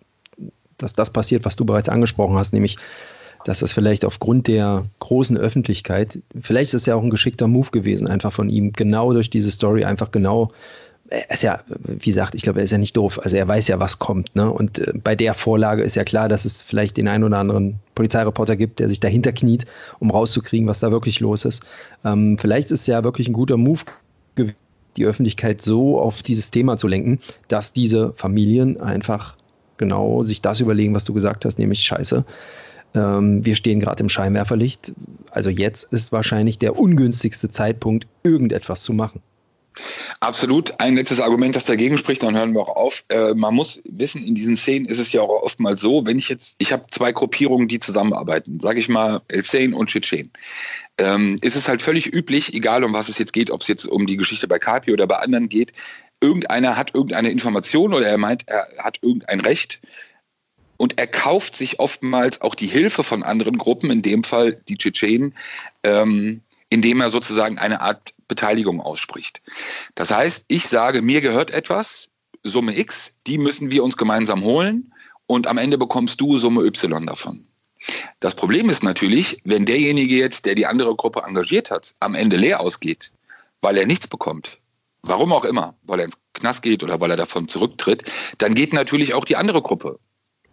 dass 0.78 0.94
das 0.94 1.10
passiert, 1.10 1.44
was 1.44 1.56
du 1.56 1.64
bereits 1.64 1.88
angesprochen 1.88 2.36
hast, 2.36 2.52
nämlich 2.52 2.78
dass 3.44 3.60
das 3.60 3.72
vielleicht 3.72 4.04
aufgrund 4.04 4.48
der 4.48 4.86
großen 4.98 5.36
Öffentlichkeit, 5.36 6.20
vielleicht 6.38 6.74
ist 6.74 6.82
es 6.82 6.86
ja 6.86 6.94
auch 6.94 7.02
ein 7.02 7.10
geschickter 7.10 7.46
Move 7.46 7.70
gewesen, 7.70 8.06
einfach 8.06 8.32
von 8.32 8.50
ihm, 8.50 8.72
genau 8.72 9.12
durch 9.12 9.30
diese 9.30 9.50
Story, 9.50 9.84
einfach 9.84 10.10
genau, 10.10 10.52
er 11.10 11.30
ist 11.30 11.42
ja, 11.42 11.60
wie 11.66 12.10
gesagt, 12.10 12.36
ich 12.36 12.42
glaube, 12.42 12.60
er 12.60 12.64
ist 12.64 12.70
ja 12.70 12.78
nicht 12.78 12.96
doof, 12.96 13.18
also 13.22 13.36
er 13.36 13.46
weiß 13.46 13.66
ja, 13.68 13.80
was 13.80 13.98
kommt, 13.98 14.34
ne? 14.36 14.50
Und 14.50 14.78
äh, 14.78 14.92
bei 14.94 15.16
der 15.16 15.34
Vorlage 15.34 15.82
ist 15.82 15.96
ja 15.96 16.04
klar, 16.04 16.28
dass 16.28 16.44
es 16.44 16.62
vielleicht 16.62 16.96
den 16.96 17.08
einen 17.08 17.24
oder 17.24 17.38
anderen 17.38 17.80
Polizeireporter 17.96 18.56
gibt, 18.56 18.78
der 18.78 18.88
sich 18.88 19.00
dahinter 19.00 19.32
kniet, 19.32 19.66
um 19.98 20.10
rauszukriegen, 20.10 20.68
was 20.68 20.80
da 20.80 20.92
wirklich 20.92 21.20
los 21.20 21.44
ist. 21.44 21.62
Ähm, 22.04 22.38
vielleicht 22.38 22.70
ist 22.70 22.82
es 22.82 22.86
ja 22.86 23.02
wirklich 23.02 23.28
ein 23.28 23.32
guter 23.32 23.56
Move 23.56 23.82
gewesen, 24.36 24.56
die 24.96 25.04
Öffentlichkeit 25.04 25.62
so 25.62 26.00
auf 26.00 26.22
dieses 26.22 26.50
Thema 26.50 26.76
zu 26.76 26.86
lenken, 26.86 27.20
dass 27.48 27.72
diese 27.72 28.12
Familien 28.16 28.80
einfach 28.80 29.36
genau 29.78 30.22
sich 30.22 30.42
das 30.42 30.60
überlegen, 30.60 30.94
was 30.94 31.04
du 31.04 31.12
gesagt 31.12 31.44
hast, 31.44 31.58
nämlich 31.58 31.80
Scheiße 31.80 32.24
ähm, 32.94 33.44
wir 33.44 33.54
stehen 33.54 33.80
gerade 33.80 34.02
im 34.02 34.08
Scheinwerferlicht. 34.08 34.92
Also 35.30 35.50
jetzt 35.50 35.84
ist 35.92 36.12
wahrscheinlich 36.12 36.58
der 36.58 36.76
ungünstigste 36.78 37.50
Zeitpunkt, 37.50 38.06
irgendetwas 38.22 38.82
zu 38.82 38.92
machen. 38.92 39.22
Absolut. 40.20 40.74
Ein 40.78 40.96
letztes 40.96 41.20
Argument, 41.20 41.56
das 41.56 41.64
dagegen 41.64 41.98
spricht, 41.98 42.22
dann 42.22 42.36
hören 42.36 42.52
wir 42.54 42.60
auch 42.60 42.76
auf. 42.76 43.04
Äh, 43.08 43.34
man 43.34 43.54
muss 43.54 43.80
wissen, 43.84 44.24
in 44.24 44.34
diesen 44.34 44.56
Szenen 44.56 44.86
ist 44.86 44.98
es 44.98 45.12
ja 45.12 45.22
auch 45.22 45.42
oftmals 45.42 45.80
so, 45.80 46.06
wenn 46.06 46.18
ich 46.18 46.28
jetzt, 46.28 46.56
ich 46.58 46.72
habe 46.72 46.86
zwei 46.90 47.12
Gruppierungen, 47.12 47.68
die 47.68 47.78
zusammenarbeiten, 47.78 48.60
sage 48.60 48.78
ich 48.78 48.88
mal 48.88 49.22
El 49.28 49.42
Seine 49.42 49.76
und 49.76 49.88
Tschetschen. 49.88 50.30
Ähm, 50.98 51.38
ist 51.40 51.68
halt 51.68 51.82
völlig 51.82 52.12
üblich, 52.12 52.54
egal 52.54 52.84
um 52.84 52.92
was 52.92 53.08
es 53.08 53.18
jetzt 53.18 53.32
geht, 53.32 53.50
ob 53.50 53.62
es 53.62 53.68
jetzt 53.68 53.86
um 53.86 54.06
die 54.06 54.16
Geschichte 54.16 54.48
bei 54.48 54.58
Kapi 54.58 54.92
oder 54.92 55.06
bei 55.06 55.16
anderen 55.16 55.48
geht, 55.48 55.72
irgendeiner 56.20 56.76
hat 56.76 56.94
irgendeine 56.94 57.30
Information 57.30 57.94
oder 57.94 58.06
er 58.06 58.18
meint, 58.18 58.46
er 58.46 58.68
hat 58.78 58.98
irgendein 59.02 59.40
Recht 59.40 59.80
und 60.76 60.98
er 60.98 61.06
kauft 61.06 61.56
sich 61.56 61.78
oftmals 61.78 62.40
auch 62.40 62.54
die 62.54 62.66
Hilfe 62.66 63.04
von 63.04 63.22
anderen 63.22 63.58
Gruppen, 63.58 63.90
in 63.90 64.02
dem 64.02 64.24
Fall 64.24 64.60
die 64.68 64.78
Tschetschenen, 64.78 65.34
ähm, 65.82 66.42
indem 66.70 67.00
er 67.00 67.10
sozusagen 67.10 67.58
eine 67.58 67.80
Art 67.80 68.14
Beteiligung 68.28 68.80
ausspricht. 68.80 69.42
Das 69.94 70.10
heißt, 70.10 70.46
ich 70.48 70.68
sage, 70.68 71.02
mir 71.02 71.20
gehört 71.20 71.50
etwas, 71.50 72.08
Summe 72.42 72.78
X, 72.78 73.12
die 73.26 73.36
müssen 73.36 73.70
wir 73.70 73.84
uns 73.84 73.96
gemeinsam 73.96 74.42
holen 74.42 74.94
und 75.26 75.46
am 75.46 75.58
Ende 75.58 75.76
bekommst 75.76 76.20
du 76.20 76.38
Summe 76.38 76.62
Y 76.62 77.04
davon. 77.06 77.46
Das 78.20 78.34
Problem 78.34 78.70
ist 78.70 78.82
natürlich, 78.82 79.40
wenn 79.44 79.66
derjenige 79.66 80.16
jetzt, 80.16 80.46
der 80.46 80.54
die 80.54 80.66
andere 80.66 80.94
Gruppe 80.96 81.22
engagiert 81.26 81.70
hat, 81.70 81.94
am 82.00 82.14
Ende 82.14 82.36
leer 82.36 82.60
ausgeht, 82.60 83.12
weil 83.60 83.76
er 83.76 83.86
nichts 83.86 84.06
bekommt, 84.06 84.58
warum 85.02 85.32
auch 85.32 85.44
immer, 85.44 85.74
weil 85.82 86.00
er 86.00 86.04
ins 86.06 86.18
Knast 86.32 86.62
geht 86.62 86.82
oder 86.82 87.00
weil 87.00 87.10
er 87.10 87.16
davon 87.16 87.48
zurücktritt, 87.48 88.10
dann 88.38 88.54
geht 88.54 88.72
natürlich 88.72 89.14
auch 89.14 89.24
die 89.24 89.36
andere 89.36 89.60
Gruppe 89.60 89.98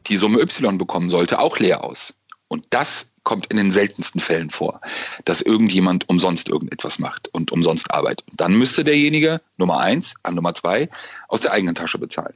die 0.08 0.18
Summe 0.18 0.40
Y 0.40 0.78
bekommen 0.78 1.10
sollte, 1.10 1.40
auch 1.40 1.60
leer 1.60 1.84
aus. 1.84 2.14
Und 2.48 2.66
das 2.70 3.12
kommt 3.28 3.48
in 3.48 3.58
den 3.58 3.72
seltensten 3.72 4.22
Fällen 4.22 4.50
vor, 4.50 4.80
dass 5.26 5.42
irgendjemand 5.42 6.08
umsonst 6.08 6.48
irgendetwas 6.48 6.98
macht 6.98 7.28
und 7.34 7.52
umsonst 7.52 7.92
arbeitet. 7.92 8.26
Und 8.30 8.40
dann 8.40 8.54
müsste 8.58 8.86
derjenige 8.86 9.42
Nummer 9.58 9.82
eins 9.82 10.14
an 10.24 10.34
Nummer 10.34 10.54
zwei 10.54 10.90
aus 11.28 11.42
der 11.42 11.52
eigenen 11.52 11.76
Tasche 11.76 11.98
bezahlen. 11.98 12.36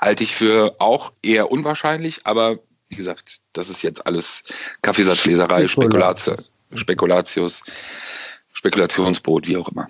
Halte 0.00 0.24
ich 0.24 0.34
für 0.34 0.74
auch 0.80 1.12
eher 1.22 1.52
unwahrscheinlich, 1.52 2.26
aber 2.26 2.58
wie 2.88 2.96
gesagt, 2.96 3.42
das 3.52 3.68
ist 3.68 3.82
jetzt 3.82 4.04
alles 4.08 4.42
Kaffeesatzleserei, 4.82 5.68
Spekulatius, 5.68 6.56
Spekulatius, 6.74 7.62
Spekulationsboot, 8.54 9.46
wie 9.46 9.56
auch 9.56 9.68
immer. 9.68 9.86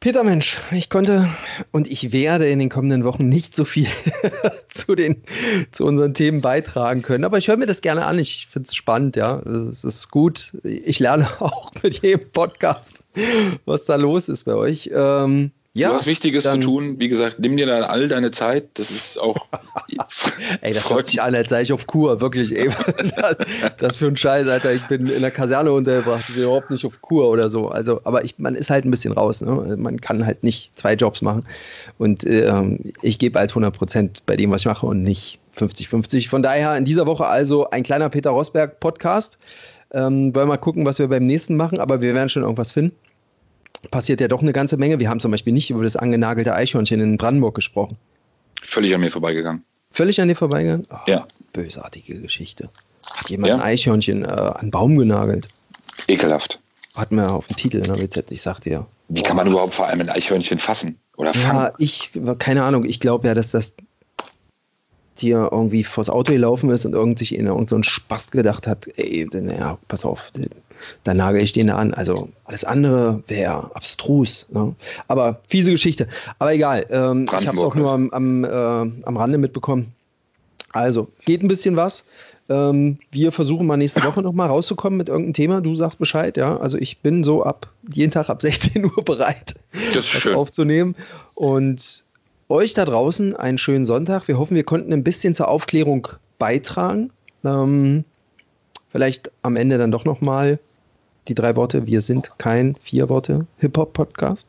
Peter 0.00 0.22
Mensch, 0.22 0.60
ich 0.70 0.90
konnte 0.90 1.28
und 1.72 1.90
ich 1.90 2.12
werde 2.12 2.48
in 2.48 2.60
den 2.60 2.68
kommenden 2.68 3.02
Wochen 3.02 3.28
nicht 3.28 3.56
so 3.56 3.64
viel 3.64 3.88
zu, 4.68 4.94
den, 4.94 5.24
zu 5.72 5.84
unseren 5.84 6.14
Themen 6.14 6.40
beitragen 6.40 7.02
können, 7.02 7.24
aber 7.24 7.36
ich 7.36 7.48
höre 7.48 7.56
mir 7.56 7.66
das 7.66 7.80
gerne 7.80 8.06
an. 8.06 8.20
Ich 8.20 8.46
finde 8.46 8.68
es 8.68 8.76
spannend, 8.76 9.16
ja. 9.16 9.40
Es 9.40 9.82
ist 9.82 10.08
gut. 10.12 10.52
Ich 10.62 11.00
lerne 11.00 11.28
auch 11.40 11.72
mit 11.82 12.00
jedem 12.00 12.30
Podcast, 12.30 13.02
was 13.64 13.86
da 13.86 13.96
los 13.96 14.28
ist 14.28 14.44
bei 14.44 14.54
euch. 14.54 14.88
Ähm, 14.94 15.50
ja, 15.78 15.88
du 15.88 15.94
hast 15.94 16.06
Wichtiges 16.06 16.44
dann, 16.44 16.60
zu 16.60 16.68
tun. 16.68 16.96
Wie 16.98 17.08
gesagt, 17.08 17.38
nimm 17.38 17.56
dir 17.56 17.66
dann 17.66 17.84
all 17.84 18.08
deine 18.08 18.30
Zeit. 18.30 18.66
Das 18.74 18.90
ist 18.90 19.20
auch. 19.20 19.46
ey, 20.60 20.72
das 20.72 20.82
freut 20.84 21.06
sich 21.06 21.22
an, 21.22 21.34
als 21.34 21.50
sei 21.50 21.62
ich 21.62 21.72
auf 21.72 21.86
Kur. 21.86 22.20
Wirklich, 22.20 22.56
ey. 22.56 22.70
Das, 23.16 23.36
das 23.78 23.96
für 23.96 24.06
ein 24.06 24.16
Scheiß, 24.16 24.48
Alter. 24.48 24.72
Ich 24.72 24.86
bin 24.88 25.06
in 25.06 25.22
der 25.22 25.30
Kaserne 25.30 25.72
untergebracht. 25.72 26.24
Ich 26.28 26.34
bin 26.34 26.44
überhaupt 26.44 26.70
nicht 26.70 26.84
auf 26.84 27.00
Kur 27.00 27.28
oder 27.28 27.50
so. 27.50 27.68
Also, 27.68 28.00
aber 28.04 28.24
ich, 28.24 28.38
man 28.38 28.54
ist 28.54 28.70
halt 28.70 28.84
ein 28.84 28.90
bisschen 28.90 29.12
raus. 29.12 29.40
Ne? 29.40 29.76
Man 29.76 30.00
kann 30.00 30.26
halt 30.26 30.42
nicht 30.42 30.72
zwei 30.76 30.94
Jobs 30.94 31.22
machen. 31.22 31.44
Und 31.98 32.24
ähm, 32.26 32.92
ich 33.02 33.18
gebe 33.18 33.38
halt 33.38 33.50
100 33.50 33.76
Prozent 33.76 34.26
bei 34.26 34.36
dem, 34.36 34.50
was 34.50 34.62
ich 34.62 34.66
mache 34.66 34.86
und 34.86 35.02
nicht 35.02 35.38
50-50. 35.56 36.28
Von 36.28 36.42
daher 36.42 36.76
in 36.76 36.84
dieser 36.84 37.06
Woche 37.06 37.26
also 37.26 37.70
ein 37.70 37.82
kleiner 37.82 38.08
Peter 38.08 38.30
Rosberg 38.30 38.80
Podcast. 38.80 39.38
Ähm, 39.90 40.34
wollen 40.34 40.46
wir 40.46 40.46
mal 40.46 40.56
gucken, 40.58 40.84
was 40.84 40.98
wir 40.98 41.08
beim 41.08 41.26
nächsten 41.26 41.56
machen, 41.56 41.80
aber 41.80 42.00
wir 42.00 42.14
werden 42.14 42.28
schon 42.28 42.42
irgendwas 42.42 42.72
finden 42.72 42.94
passiert 43.90 44.20
ja 44.20 44.28
doch 44.28 44.42
eine 44.42 44.52
ganze 44.52 44.76
Menge. 44.76 44.98
Wir 44.98 45.08
haben 45.08 45.20
zum 45.20 45.30
Beispiel 45.30 45.52
nicht 45.52 45.70
über 45.70 45.82
das 45.82 45.96
angenagelte 45.96 46.54
Eichhörnchen 46.54 47.00
in 47.00 47.16
Brandenburg 47.16 47.54
gesprochen. 47.54 47.96
Völlig 48.62 48.94
an 48.94 49.00
mir 49.00 49.10
vorbeigegangen. 49.10 49.64
Völlig 49.90 50.20
an 50.20 50.28
dir 50.28 50.34
vorbeigegangen? 50.34 50.86
Oh, 50.90 50.96
ja. 51.06 51.26
Bösartige 51.52 52.20
Geschichte. 52.20 52.68
Hat 53.16 53.30
jemand 53.30 53.48
ja. 53.48 53.54
ein 53.54 53.60
Eichhörnchen 53.60 54.24
äh, 54.24 54.28
an 54.28 54.56
einen 54.56 54.70
Baum 54.70 54.96
genagelt? 54.96 55.48
Ekelhaft. 56.06 56.60
Hat 56.96 57.12
man 57.12 57.26
auf 57.26 57.46
dem 57.46 57.56
Titel 57.56 57.78
in 57.78 57.84
der 57.84 58.00
WZ, 58.00 58.30
ich 58.30 58.42
sagte 58.42 58.70
ja. 58.70 58.86
Wie 59.08 59.22
kann 59.22 59.36
man 59.36 59.46
überhaupt 59.46 59.74
vor 59.74 59.86
allem 59.86 60.00
ein 60.00 60.10
Eichhörnchen 60.10 60.58
fassen 60.58 60.98
oder 61.16 61.32
fangen? 61.32 61.58
Ja, 61.58 61.72
ich, 61.78 62.10
keine 62.38 62.64
Ahnung, 62.64 62.84
ich 62.84 63.00
glaube 63.00 63.28
ja, 63.28 63.34
dass 63.34 63.50
das 63.50 63.72
Tier 65.18 65.48
irgendwie 65.52 65.84
vors 65.84 66.10
Auto 66.10 66.32
gelaufen 66.32 66.70
ist 66.70 66.86
und 66.86 66.94
irgend 66.94 67.18
sich 67.18 67.34
in 67.34 67.46
irgendeinen 67.46 67.82
so 67.82 67.90
Spast 67.90 68.32
gedacht 68.32 68.66
hat, 68.66 68.88
ey, 68.96 69.28
ja, 69.32 69.78
pass 69.88 70.04
auf, 70.04 70.32
da 71.04 71.14
nagel 71.14 71.42
ich 71.42 71.52
den 71.52 71.70
an. 71.70 71.94
Also 71.94 72.28
alles 72.44 72.64
andere 72.64 73.22
wäre 73.26 73.74
abstrus. 73.74 74.46
Ne? 74.50 74.74
Aber 75.06 75.40
fiese 75.48 75.70
Geschichte. 75.70 76.08
Aber 76.38 76.54
egal, 76.54 76.86
ähm, 76.90 77.26
ich 77.26 77.46
habe 77.46 77.56
es 77.56 77.62
auch 77.62 77.74
nur 77.74 77.92
am, 77.92 78.10
am, 78.10 78.44
äh, 78.44 78.48
am 78.48 79.16
Rande 79.16 79.38
mitbekommen. 79.38 79.92
Also, 80.70 81.08
geht 81.24 81.42
ein 81.42 81.48
bisschen 81.48 81.76
was. 81.76 82.04
Ähm, 82.50 82.98
wir 83.10 83.32
versuchen 83.32 83.66
mal 83.66 83.76
nächste 83.76 84.02
Woche 84.04 84.22
nochmal 84.22 84.48
rauszukommen 84.48 84.96
mit 84.96 85.08
irgendeinem 85.08 85.34
Thema. 85.34 85.60
Du 85.60 85.74
sagst 85.74 85.98
Bescheid, 85.98 86.36
ja. 86.36 86.56
Also 86.56 86.78
ich 86.78 86.98
bin 86.98 87.24
so 87.24 87.42
ab 87.42 87.70
jeden 87.92 88.10
Tag 88.10 88.30
ab 88.30 88.42
16 88.42 88.84
Uhr 88.84 89.04
bereit, 89.04 89.54
das, 89.94 90.10
das 90.12 90.26
aufzunehmen. 90.28 90.94
Und 91.34 92.04
euch 92.48 92.74
da 92.74 92.84
draußen 92.84 93.36
einen 93.36 93.58
schönen 93.58 93.84
Sonntag. 93.84 94.28
Wir 94.28 94.38
hoffen, 94.38 94.54
wir 94.54 94.64
konnten 94.64 94.92
ein 94.92 95.04
bisschen 95.04 95.34
zur 95.34 95.48
Aufklärung 95.48 96.08
beitragen. 96.38 97.10
Ähm, 97.44 98.04
vielleicht 98.90 99.30
am 99.42 99.56
Ende 99.56 99.78
dann 99.78 99.90
doch 99.90 100.04
nochmal 100.04 100.58
die 101.28 101.34
drei 101.34 101.56
Worte, 101.56 101.86
wir 101.86 102.00
sind 102.00 102.38
kein 102.38 102.74
vier 102.76 103.08
Worte 103.08 103.46
Hip-Hop-Podcast. 103.58 104.48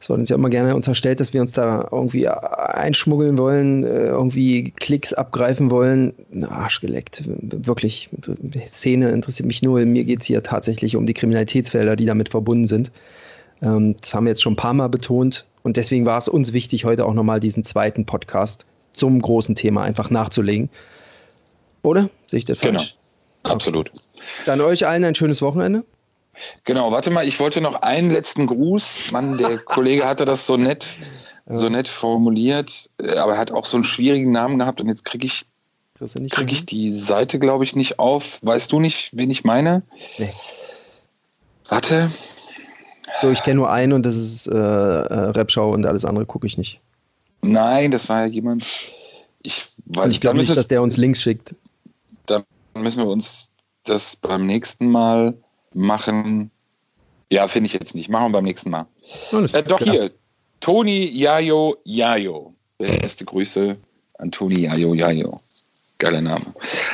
Es 0.00 0.08
wird 0.08 0.18
uns 0.18 0.30
ja 0.30 0.34
immer 0.34 0.50
gerne 0.50 0.74
unterstellt, 0.74 1.20
dass 1.20 1.32
wir 1.32 1.40
uns 1.40 1.52
da 1.52 1.88
irgendwie 1.92 2.26
einschmuggeln 2.26 3.38
wollen, 3.38 3.84
äh, 3.84 4.06
irgendwie 4.06 4.72
Klicks 4.72 5.12
abgreifen 5.12 5.70
wollen. 5.70 6.12
Na, 6.32 6.50
Arsch 6.50 6.80
geleckt. 6.80 7.22
Wirklich, 7.26 8.10
Szene 8.66 9.10
interessiert 9.12 9.46
mich 9.46 9.62
nur. 9.62 9.78
Mir 9.86 10.02
geht 10.02 10.22
es 10.22 10.26
hier 10.26 10.42
tatsächlich 10.42 10.96
um 10.96 11.06
die 11.06 11.14
Kriminalitätsfelder, 11.14 11.94
die 11.94 12.06
damit 12.06 12.30
verbunden 12.30 12.66
sind. 12.66 12.90
Ähm, 13.62 13.94
das 14.00 14.12
haben 14.12 14.24
wir 14.24 14.30
jetzt 14.30 14.42
schon 14.42 14.54
ein 14.54 14.56
paar 14.56 14.74
Mal 14.74 14.88
betont 14.88 15.46
Und 15.62 15.76
deswegen 15.76 16.06
war 16.06 16.18
es 16.18 16.28
uns 16.28 16.52
wichtig, 16.52 16.84
heute 16.84 17.06
auch 17.06 17.14
nochmal 17.14 17.40
diesen 17.40 17.64
zweiten 17.64 18.04
Podcast 18.06 18.66
zum 18.92 19.20
großen 19.22 19.54
Thema 19.54 19.82
einfach 19.82 20.10
nachzulegen. 20.10 20.70
Oder? 21.82 22.10
Sehe 22.26 22.38
ich 22.38 22.44
das 22.44 22.60
Genau. 22.60 22.80
falsch? 22.80 22.96
Absolut. 23.42 23.90
Dann 24.46 24.60
euch 24.60 24.86
allen 24.86 25.04
ein 25.04 25.14
schönes 25.14 25.42
Wochenende. 25.42 25.84
Genau, 26.64 26.92
warte 26.92 27.10
mal, 27.10 27.26
ich 27.26 27.38
wollte 27.40 27.60
noch 27.60 27.82
einen 27.82 28.10
letzten 28.10 28.46
Gruß. 28.46 29.10
Mann, 29.12 29.36
der 29.36 29.58
Kollege 29.64 30.04
hatte 30.06 30.24
das 30.24 30.46
so 30.46 30.56
nett, 30.56 30.98
so 31.46 31.68
nett 31.68 31.88
formuliert, 31.88 32.88
äh, 33.00 33.16
aber 33.16 33.32
er 33.32 33.38
hat 33.38 33.52
auch 33.52 33.66
so 33.66 33.76
einen 33.76 33.84
schwierigen 33.84 34.30
Namen 34.32 34.58
gehabt 34.58 34.80
und 34.80 34.88
jetzt 34.88 35.04
kriege 35.04 35.26
ich, 35.26 35.44
krieg 36.30 36.52
ich 36.52 36.64
die 36.66 36.92
Seite, 36.92 37.38
glaube 37.38 37.64
ich, 37.64 37.76
nicht 37.76 37.98
auf. 37.98 38.38
Weißt 38.42 38.70
du 38.72 38.80
nicht, 38.80 39.10
wen 39.16 39.30
ich 39.30 39.44
meine? 39.44 39.82
Nee. 40.18 40.32
Warte. 41.68 42.10
So, 43.20 43.30
ich 43.30 43.42
kenne 43.42 43.56
nur 43.56 43.70
einen 43.70 43.92
und 43.92 44.04
das 44.04 44.16
ist 44.16 44.46
äh, 44.46 44.52
äh, 44.52 45.30
Rapschau 45.30 45.70
und 45.70 45.86
alles 45.86 46.04
andere 46.04 46.26
gucke 46.26 46.46
ich 46.46 46.58
nicht. 46.58 46.80
Nein, 47.42 47.90
das 47.90 48.08
war 48.08 48.22
ja 48.22 48.26
jemand. 48.26 48.64
Ich 49.42 49.66
weiß 49.86 50.12
ich 50.12 50.20
glaube 50.20 50.38
nicht, 50.38 50.56
dass 50.56 50.68
der 50.68 50.82
uns 50.82 50.96
Links 50.96 51.22
schickt. 51.22 51.54
dann 52.26 52.44
müssen 52.76 52.98
wir 52.98 53.08
uns 53.08 53.50
das 53.84 54.16
beim 54.16 54.46
nächsten 54.46 54.90
Mal 54.90 55.34
machen. 55.72 56.50
Ja, 57.30 57.48
finde 57.48 57.66
ich 57.66 57.72
jetzt 57.72 57.94
nicht. 57.94 58.08
Machen 58.08 58.28
wir 58.32 58.38
beim 58.38 58.44
nächsten 58.44 58.70
Mal. 58.70 58.86
Äh, 59.52 59.62
doch 59.62 59.78
klar. 59.78 59.94
hier. 59.94 60.10
Toni 60.60 61.06
Jajo 61.06 61.76
Jajo. 61.84 62.54
Beste 62.78 63.24
Grüße 63.24 63.76
an 64.18 64.30
Toni 64.30 64.60
Jajo 64.60 64.94
Jajo. 64.94 65.40
Geiler 65.98 66.20
Name. 66.20 66.46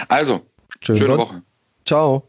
Also, 0.09 0.41
Schönen 0.81 0.99
schöne 0.99 1.17
Gott. 1.17 1.29
Woche. 1.29 1.43
Ciao. 1.85 2.29